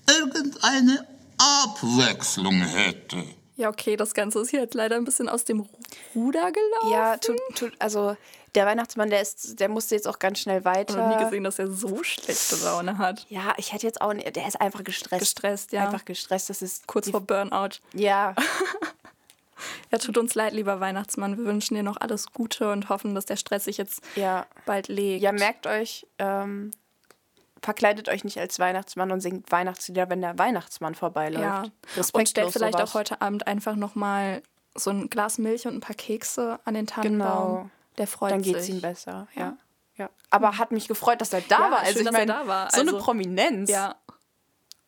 [0.09, 1.07] irgendeine
[1.39, 3.23] Abwechslung hätte.
[3.57, 5.69] Ja, okay, das Ganze ist hier jetzt leider ein bisschen aus dem Ru-
[6.15, 6.91] Ruder gelaufen.
[6.93, 8.17] Ja, tut, tut, also
[8.55, 11.25] der Weihnachtsmann, der ist, der musste jetzt auch ganz schnell Ich habe noch nie weiter.
[11.27, 13.27] gesehen, dass er so schlechte Laune hat.
[13.29, 15.21] Ja, ich hätte jetzt auch, der ist einfach gestresst.
[15.21, 15.85] Gestresst, ja.
[15.85, 17.77] Einfach gestresst, das ist Kurz die- vor Burnout.
[17.93, 18.35] Ja,
[19.91, 21.37] Ja, tut uns leid, lieber Weihnachtsmann.
[21.39, 24.47] Wir wünschen dir noch alles Gute und hoffen, dass der Stress sich jetzt ja.
[24.67, 25.23] bald legt.
[25.23, 26.71] Ja, merkt euch, ähm,
[27.63, 31.43] verkleidet euch nicht als Weihnachtsmann und singt Weihnachtslieder, wenn der Weihnachtsmann vorbeiläuft.
[31.45, 31.61] Ja.
[31.63, 32.91] Und Respektlos stellt vielleicht sowas.
[32.91, 34.43] auch heute Abend einfach nochmal
[34.75, 37.55] so ein Glas Milch und ein paar Kekse an den Tannenbaum.
[37.55, 37.71] Genau.
[37.99, 38.53] Der freut Dann sich.
[38.55, 39.27] geht es ihm besser.
[39.35, 39.57] Ja.
[39.97, 40.09] ja.
[40.31, 41.79] Aber hat mich gefreut, dass er da Ja, war.
[41.81, 42.71] Also schön, ich dass er meine, da war.
[42.71, 43.69] so eine Also- Prominenz.
[43.71, 43.97] Ja.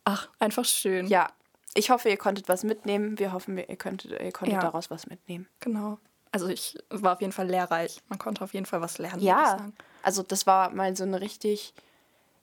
[0.05, 1.07] Ach, einfach schön.
[1.09, 1.29] Ja.
[1.75, 3.19] Ich hoffe, ihr konntet was mitnehmen.
[3.19, 4.61] Wir hoffen, ihr konntet, ihr konntet Ja.
[4.61, 5.49] daraus was mitnehmen.
[5.61, 5.99] Genau.
[6.31, 8.01] Also ich war auf jeden Fall lehrreich.
[8.09, 9.23] Man konnte auf jeden Fall was lernen.
[9.23, 9.69] Ja,
[10.03, 11.75] also das war mal so eine richtig,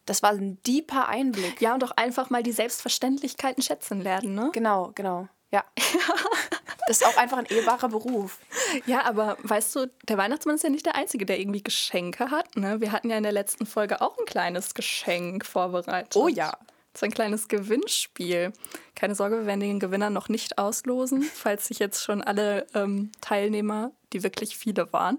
[0.05, 1.59] das war ein deeper Einblick.
[1.61, 4.49] Ja, und auch einfach mal die Selbstverständlichkeiten schätzen lernen, ne?
[4.53, 5.27] Genau, genau.
[5.51, 5.63] Ja.
[6.87, 8.37] das ist auch einfach ein ehrbarer Beruf.
[8.85, 12.55] Ja, aber weißt du, der Weihnachtsmann ist ja nicht der Einzige, der irgendwie Geschenke hat.
[12.55, 12.81] Ne?
[12.81, 16.15] Wir hatten ja in der letzten Folge auch ein kleines Geschenk vorbereitet.
[16.15, 16.55] Oh ja.
[16.99, 18.51] So ein kleines Gewinnspiel.
[18.93, 23.13] Keine Sorge, wir werden den Gewinner noch nicht auslosen, falls sich jetzt schon alle ähm,
[23.21, 25.17] Teilnehmer, die wirklich viele waren,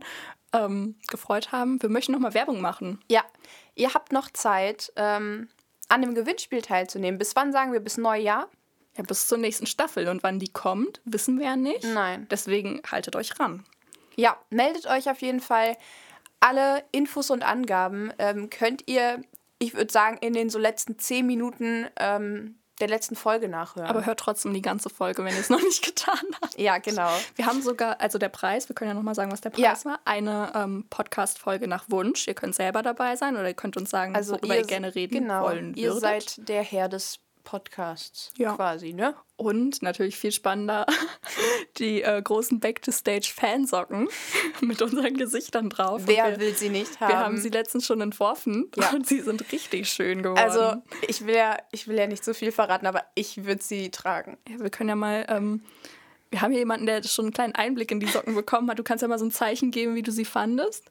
[0.53, 1.81] ähm, gefreut haben.
[1.81, 3.01] Wir möchten nochmal Werbung machen.
[3.09, 3.24] Ja,
[3.76, 5.49] ihr habt noch Zeit, ähm,
[5.89, 7.16] an dem Gewinnspiel teilzunehmen.
[7.16, 7.81] Bis wann sagen wir?
[7.81, 8.51] Bis Neujahr?
[8.99, 10.09] Ja, bis zur nächsten Staffel.
[10.09, 11.85] Und wann die kommt, wissen wir ja nicht.
[11.85, 12.26] Nein.
[12.31, 13.64] Deswegen haltet euch ran.
[14.16, 15.78] Ja, meldet euch auf jeden Fall.
[16.41, 19.22] Alle Infos und Angaben ähm, könnt ihr,
[19.61, 23.87] ich würde sagen, in den so letzten zehn Minuten ähm, der letzten Folge nachhören.
[23.89, 26.59] Aber hört trotzdem die ganze Folge, wenn ihr es noch nicht getan habt.
[26.59, 27.11] ja, genau.
[27.37, 29.91] Wir haben sogar, also der Preis, wir können ja nochmal sagen, was der Preis Ja.
[29.91, 32.27] war, eine ähm, Podcast-Folge nach Wunsch.
[32.27, 34.95] Ihr könnt selber dabei sein oder ihr könnt uns sagen, Also worüber ihr, ihr gerne
[34.95, 36.01] reden genau, wollen ihr würdet.
[36.31, 38.55] seid der Herr des Podcasts Ja.
[38.55, 39.14] quasi, ne?
[39.36, 40.86] Und natürlich viel spannender,
[41.78, 44.09] die äh, großen Back-to-Stage-Fansocken
[44.61, 46.03] mit unseren Gesichtern drauf.
[46.07, 47.09] Wer wir, will sie nicht haben?
[47.09, 48.91] Wir haben sie letztens schon entworfen Ja.
[48.95, 50.38] und sie sind richtig schön geworden.
[50.38, 53.91] also, ich will, ja, ich will ja nicht so viel verraten, aber ich würde sie
[53.91, 54.38] tragen.
[54.49, 55.62] Ja, wir können ja mal, ähm,
[56.30, 58.78] wir haben hier jemanden, der schon einen kleinen Einblick in die Socken bekommen hat.
[58.78, 60.84] Du kannst ja mal so ein Zeichen geben, wie du sie fandest.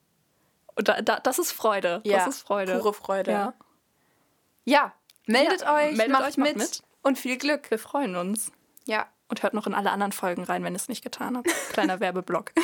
[0.76, 2.02] Und da, da, das ist Freude.
[2.04, 2.78] Ja, das ist Freude.
[2.78, 3.32] pure Freude.
[3.32, 3.54] Ja,
[4.66, 4.93] Ja,
[5.28, 6.84] meldet Ja, euch, meldet macht, euch, macht mit, mit.
[7.04, 7.70] und viel Glück.
[7.72, 8.52] wir freuen uns.
[8.86, 9.08] Ja.
[9.28, 11.48] Und hört noch in alle anderen Folgen rein, wenn ihr es nicht getan habt.
[11.74, 12.52] Kleiner Werbeblock.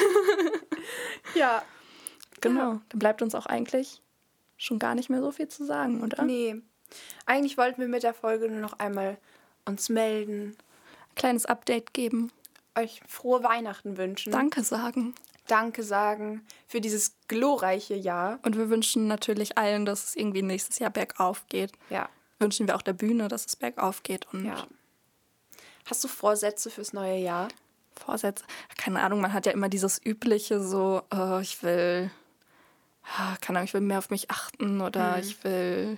[1.33, 1.63] Ja.
[2.41, 2.79] Genau.
[2.89, 4.01] Dann bleibt uns auch eigentlich
[4.57, 6.23] schon gar nicht mehr so viel zu sagen, oder?
[6.23, 6.61] Nee.
[7.25, 9.17] Eigentlich wollten wir mit der Folge nur noch einmal
[9.65, 10.55] uns melden,
[11.15, 12.31] Kleines Update geben.
[12.77, 14.31] euch frohe Weihnachten wünschen.
[14.31, 15.15] Danke sagen.
[15.47, 18.39] Danke sagen für dieses glorreiche Jahr.
[18.43, 21.71] Und wir wünschen natürlich allen, dass es irgendwie nächstes Jahr bergauf geht.
[21.89, 22.09] Ja.
[22.39, 24.67] Wünschen wir auch der Bühne, dass es bergauf geht und Ja.
[25.85, 27.47] Hast du Vorsätze fürs neue Jahr?
[27.95, 28.43] Vorsätze.
[28.77, 32.09] Keine Ahnung, man hat ja immer dieses übliche so, äh, ich will,
[33.17, 35.97] ah, keine Ahnung, ich will mehr auf mich achten oder ich will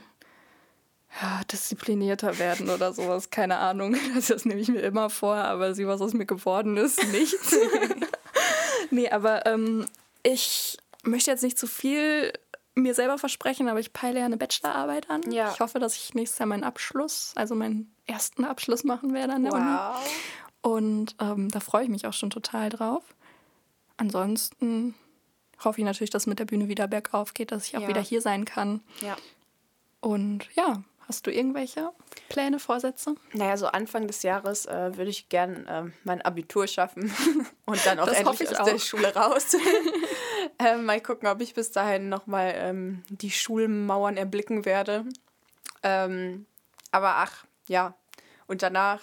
[1.22, 3.30] ja, disziplinierter werden oder sowas.
[3.30, 3.96] Keine Ahnung.
[4.16, 7.56] Das, das nehme ich mir immer vor, aber sie, was aus mir geworden ist, nichts.
[8.92, 9.86] nee, aber ähm,
[10.24, 12.34] ich möchte jetzt nicht zu viel
[12.82, 15.32] mir selber versprechen, aber ich peile ja eine Bachelorarbeit an.
[15.32, 15.52] Ja.
[15.52, 19.44] Ich hoffe, dass ich nächstes Jahr meinen Abschluss, also meinen ersten Abschluss machen werde an
[19.44, 19.78] der Uni.
[20.62, 23.04] Und ähm, da freue ich mich auch schon total drauf.
[23.98, 24.96] Ansonsten
[25.64, 27.88] hoffe ich natürlich, dass mit der Bühne wieder bergauf geht, dass ich auch Ja.
[27.88, 28.82] wieder hier sein kann.
[29.02, 29.16] Ja.
[30.02, 31.90] Und ja, hast du irgendwelche
[32.30, 33.16] Pläne, Vorsätze?
[33.34, 37.12] Naja, so Anfang des Jahres äh, würde ich gern ähm, mein Abitur schaffen
[37.66, 38.80] und dann auch Das endlich ich aus der auch.
[38.80, 39.56] Schule raus.
[40.60, 45.06] ähm, mal gucken, ob ich bis dahin nochmal ähm, die Schulmauern erblicken werde.
[45.84, 46.46] Ähm,
[46.92, 47.96] aber ach, ja.
[48.48, 49.02] Und danach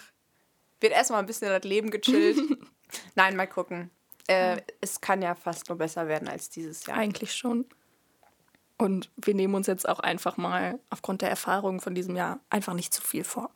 [0.81, 2.37] wird erstmal ein bisschen das Leben gechillt.
[3.15, 3.89] Nein, mal gucken.
[4.27, 6.97] Äh, es kann ja fast nur besser werden als dieses Jahr.
[6.97, 7.65] Eigentlich schon.
[8.77, 12.73] Und wir nehmen uns jetzt auch einfach mal aufgrund der Erfahrungen von diesem Jahr einfach
[12.73, 13.51] nicht zu viel vor.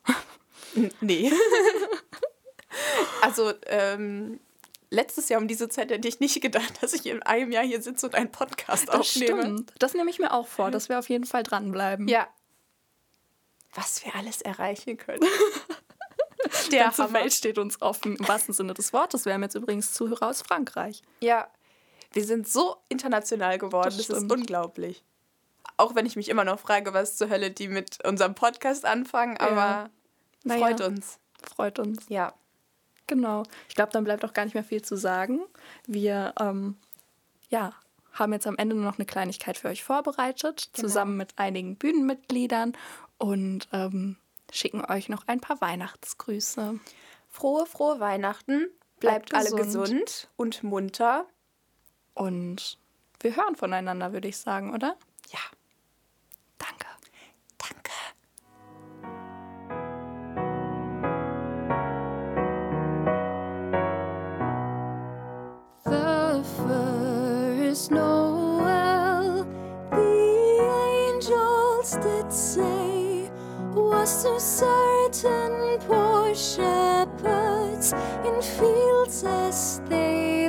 [1.00, 1.32] Nee.
[3.22, 4.40] also, ähm,
[4.90, 7.80] letztes Jahr um diese Zeit hätte ich nicht gedacht, dass ich in einem Jahr hier
[7.82, 9.40] sitze und einen Podcast Das aufnehme.
[9.42, 9.72] stimmt.
[9.78, 12.08] Das nehme ich mir auch vor, dass wir auf jeden Fall dranbleiben.
[12.08, 12.28] Ja.
[13.74, 15.24] Was wir alles erreichen können.
[16.66, 17.14] Die Der ganze Hammer.
[17.20, 19.24] Welt steht uns offen, im wahrsten Sinne des Wortes.
[19.26, 21.02] Wir haben jetzt übrigens Zuhörer aus Frankreich.
[21.20, 21.48] Ja.
[22.12, 23.94] Wir sind so international geworden.
[23.96, 25.04] Das Das, ist unglaublich.
[25.76, 29.36] Auch wenn ich mich immer noch frage, was zur Hölle die mit unserem Podcast anfangen,
[29.38, 29.88] aber
[30.42, 30.60] Naja.
[30.66, 31.18] freut uns.
[31.54, 32.04] Freut uns.
[32.08, 32.34] Ja.
[33.10, 33.42] Genau.
[33.68, 35.40] Ich glaube, dann bleibt auch gar nicht mehr viel zu sagen.
[35.86, 36.76] Wir ähm,
[37.48, 37.72] ja,
[38.12, 40.86] haben jetzt am Ende nur noch eine Kleinigkeit für euch vorbereitet, Genau.
[40.86, 42.76] zusammen mit einigen Bühnenmitgliedern
[43.18, 44.16] und ähm,
[44.52, 46.78] schicken euch noch ein paar Weihnachtsgrüße.
[47.28, 48.68] Frohe, frohe Weihnachten.
[49.00, 49.88] Bleibt, Bleibt alle gesund.
[49.88, 51.26] gesund und munter.
[52.14, 52.78] Und
[53.20, 54.96] wir hören voneinander, würde ich sagen, oder?
[55.32, 55.40] Ja.
[74.00, 77.92] Was to certain poor shepherds
[78.24, 80.39] in fields as they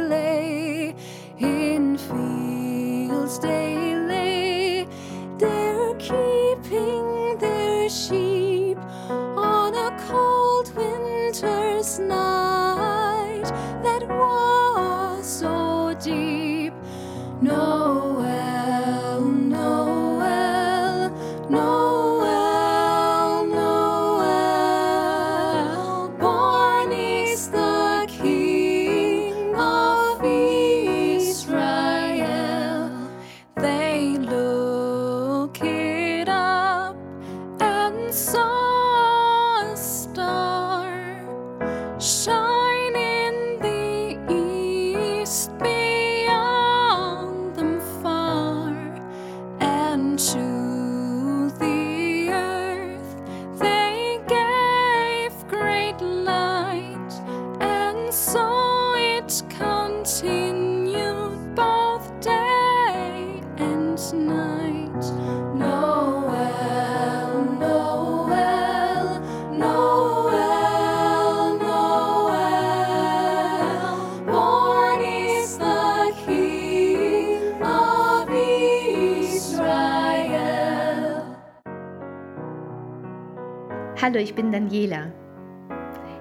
[84.02, 85.12] Hallo, ich bin Daniela.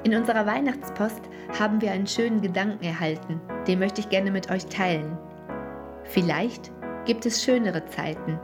[0.02, 1.22] In unserer Weihnachtspost
[1.58, 5.16] haben wir einen schönen Gedanken erhalten, den möchte ich gerne mit euch teilen.
[6.04, 6.70] Vielleicht
[7.06, 8.38] gibt es schönere Zeiten,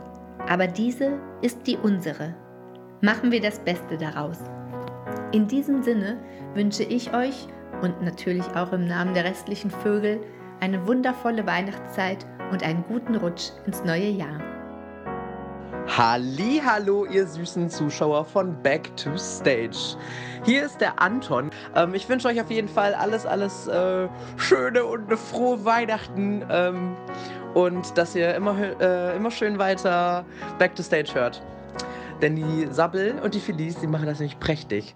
[0.47, 2.33] aber diese ist die unsere.
[3.01, 4.39] Machen wir das Beste daraus.
[5.33, 6.17] In diesem Sinne
[6.55, 7.47] wünsche ich euch
[7.83, 10.19] und natürlich auch im Namen der restlichen Vögel
[10.61, 14.46] eine wundervolle Weihnachtszeit und einen guten Rutsch ins neue Jahr.
[15.95, 19.95] Hallo, ihr süßen Zuschauer von Back to Stage.
[20.43, 21.49] Hier ist der Anton.
[21.75, 26.45] Ähm, ich wünsche euch auf jeden Fall alles, alles äh, Schöne und eine frohe Weihnachten
[26.49, 26.95] ähm,
[27.53, 30.25] und dass ihr immer, äh, immer schön weiter
[30.59, 31.41] Back to Stage hört.
[32.21, 34.95] Denn die Sabbel und die Felice, die machen das nämlich prächtig.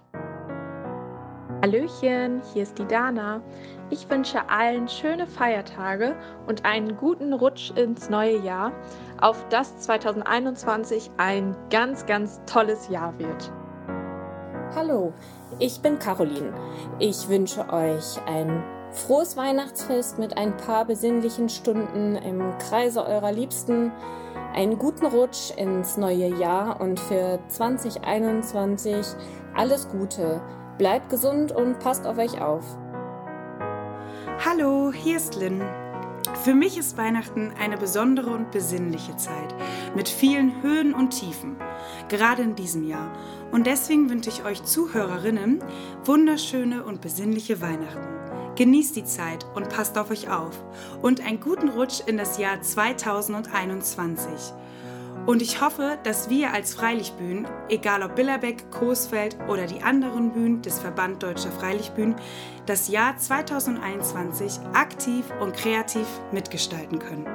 [1.62, 3.40] Hallöchen, hier ist die Dana.
[3.92, 6.16] Ich wünsche allen schöne Feiertage
[6.46, 8.72] und einen guten Rutsch ins neue Jahr,
[9.20, 13.52] auf das 2021 ein ganz, ganz tolles Jahr wird.
[14.74, 15.12] Hallo,
[15.58, 16.54] ich bin Caroline.
[17.00, 23.92] Ich wünsche euch ein frohes Weihnachtsfest mit ein paar besinnlichen Stunden im Kreise eurer Liebsten,
[24.54, 29.06] einen guten Rutsch ins neue Jahr und für 2021
[29.54, 30.40] alles Gute.
[30.78, 32.78] Bleibt gesund und passt auf euch auf.
[34.40, 35.62] Hallo, hier ist Lynn.
[36.42, 39.54] Für mich ist Weihnachten eine besondere und besinnliche Zeit
[39.94, 41.56] mit vielen Höhen und Tiefen,
[42.08, 43.12] gerade in diesem Jahr.
[43.52, 45.62] Und deswegen wünsche ich euch Zuhörerinnen
[46.04, 48.54] wunderschöne und besinnliche Weihnachten.
[48.56, 50.64] Genießt die Zeit und passt auf euch auf
[51.02, 54.52] und einen guten Rutsch in das Jahr 2021.
[55.24, 60.62] Und ich hoffe, dass wir als Freilichtbühnen, egal ob Billerbeck, Coesfeld oder die anderen Bühnen
[60.62, 62.16] des Verband Deutscher Freilichtbühnen,
[62.66, 67.26] das Jahr 2021 aktiv und kreativ mitgestalten können.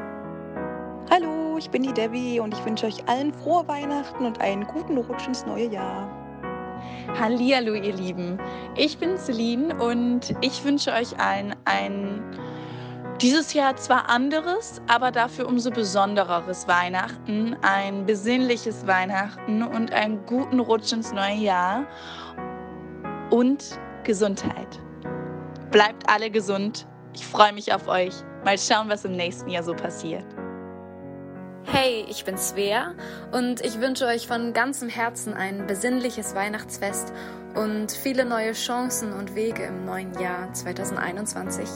[1.09, 4.97] Hallo, ich bin die Debbie und ich wünsche euch allen frohe Weihnachten und einen guten
[4.97, 6.11] Rutsch ins neue Jahr.
[7.17, 8.37] Hallihallo, ihr Lieben.
[8.75, 12.21] Ich bin Celine und ich wünsche euch allen ein
[13.21, 20.59] dieses Jahr zwar anderes, aber dafür umso besondereres Weihnachten, ein besinnliches Weihnachten und einen guten
[20.59, 21.85] Rutsch ins neue Jahr
[23.31, 24.79] und Gesundheit.
[25.71, 26.87] Bleibt alle gesund.
[27.13, 28.13] Ich freue mich auf euch.
[28.45, 30.25] Mal schauen, was im nächsten Jahr so passiert.
[31.65, 32.93] Hey, ich bin Svea
[33.33, 37.11] und ich wünsche euch von ganzem Herzen ein besinnliches Weihnachtsfest
[37.55, 41.67] und viele neue Chancen und Wege im neuen Jahr 2021.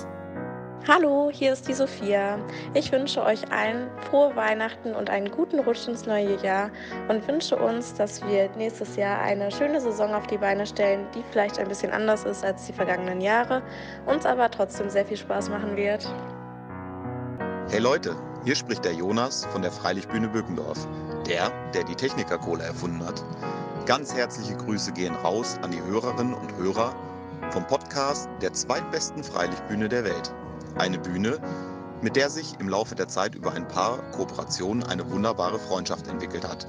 [0.87, 2.39] Hallo, hier ist die Sophia.
[2.73, 6.71] Ich wünsche euch allen frohe Weihnachten und einen guten Rutsch ins neue Jahr
[7.07, 11.23] und wünsche uns, dass wir nächstes Jahr eine schöne Saison auf die Beine stellen, die
[11.29, 13.61] vielleicht ein bisschen anders ist als die vergangenen Jahre,
[14.07, 16.11] uns aber trotzdem sehr viel Spaß machen wird.
[17.69, 20.87] Hey Leute, hier spricht der Jonas von der Freilichtbühne Bückendorf,
[21.27, 23.23] der, der die Techniker-Cola erfunden hat.
[23.85, 26.95] Ganz herzliche Grüße gehen raus an die Hörerinnen und Hörer
[27.51, 30.33] vom Podcast der zweitbesten Freilichtbühne der Welt.
[30.77, 31.37] Eine Bühne,
[32.01, 36.47] mit der sich im Laufe der Zeit über ein paar Kooperationen eine wunderbare Freundschaft entwickelt
[36.47, 36.67] hat.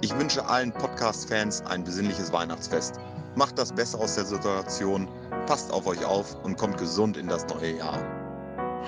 [0.00, 2.98] Ich wünsche allen Podcast-Fans ein besinnliches Weihnachtsfest.
[3.34, 5.08] Macht das Beste aus der Situation,
[5.46, 7.98] passt auf euch auf und kommt gesund in das neue Jahr.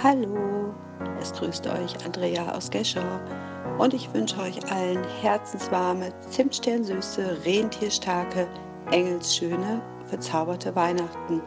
[0.02, 0.74] Hallo,
[1.20, 3.20] es grüßt euch Andrea aus Gescher
[3.78, 8.46] und ich wünsche euch allen herzenswarme, zimtsternsüße, rentierstarke,
[8.90, 11.42] engelsschöne, verzauberte Weihnachten.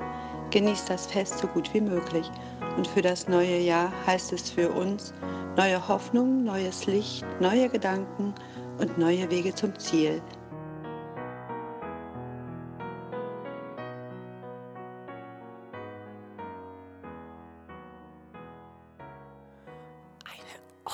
[0.51, 2.29] Genießt das Fest so gut wie möglich
[2.77, 5.13] und für das neue Jahr heißt es für uns
[5.55, 8.33] neue Hoffnung, neues Licht, neue Gedanken
[8.77, 10.21] und neue Wege zum Ziel.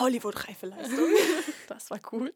[0.03, 0.97] Hollywood-reife Leistung.
[1.67, 2.33] Das war gut.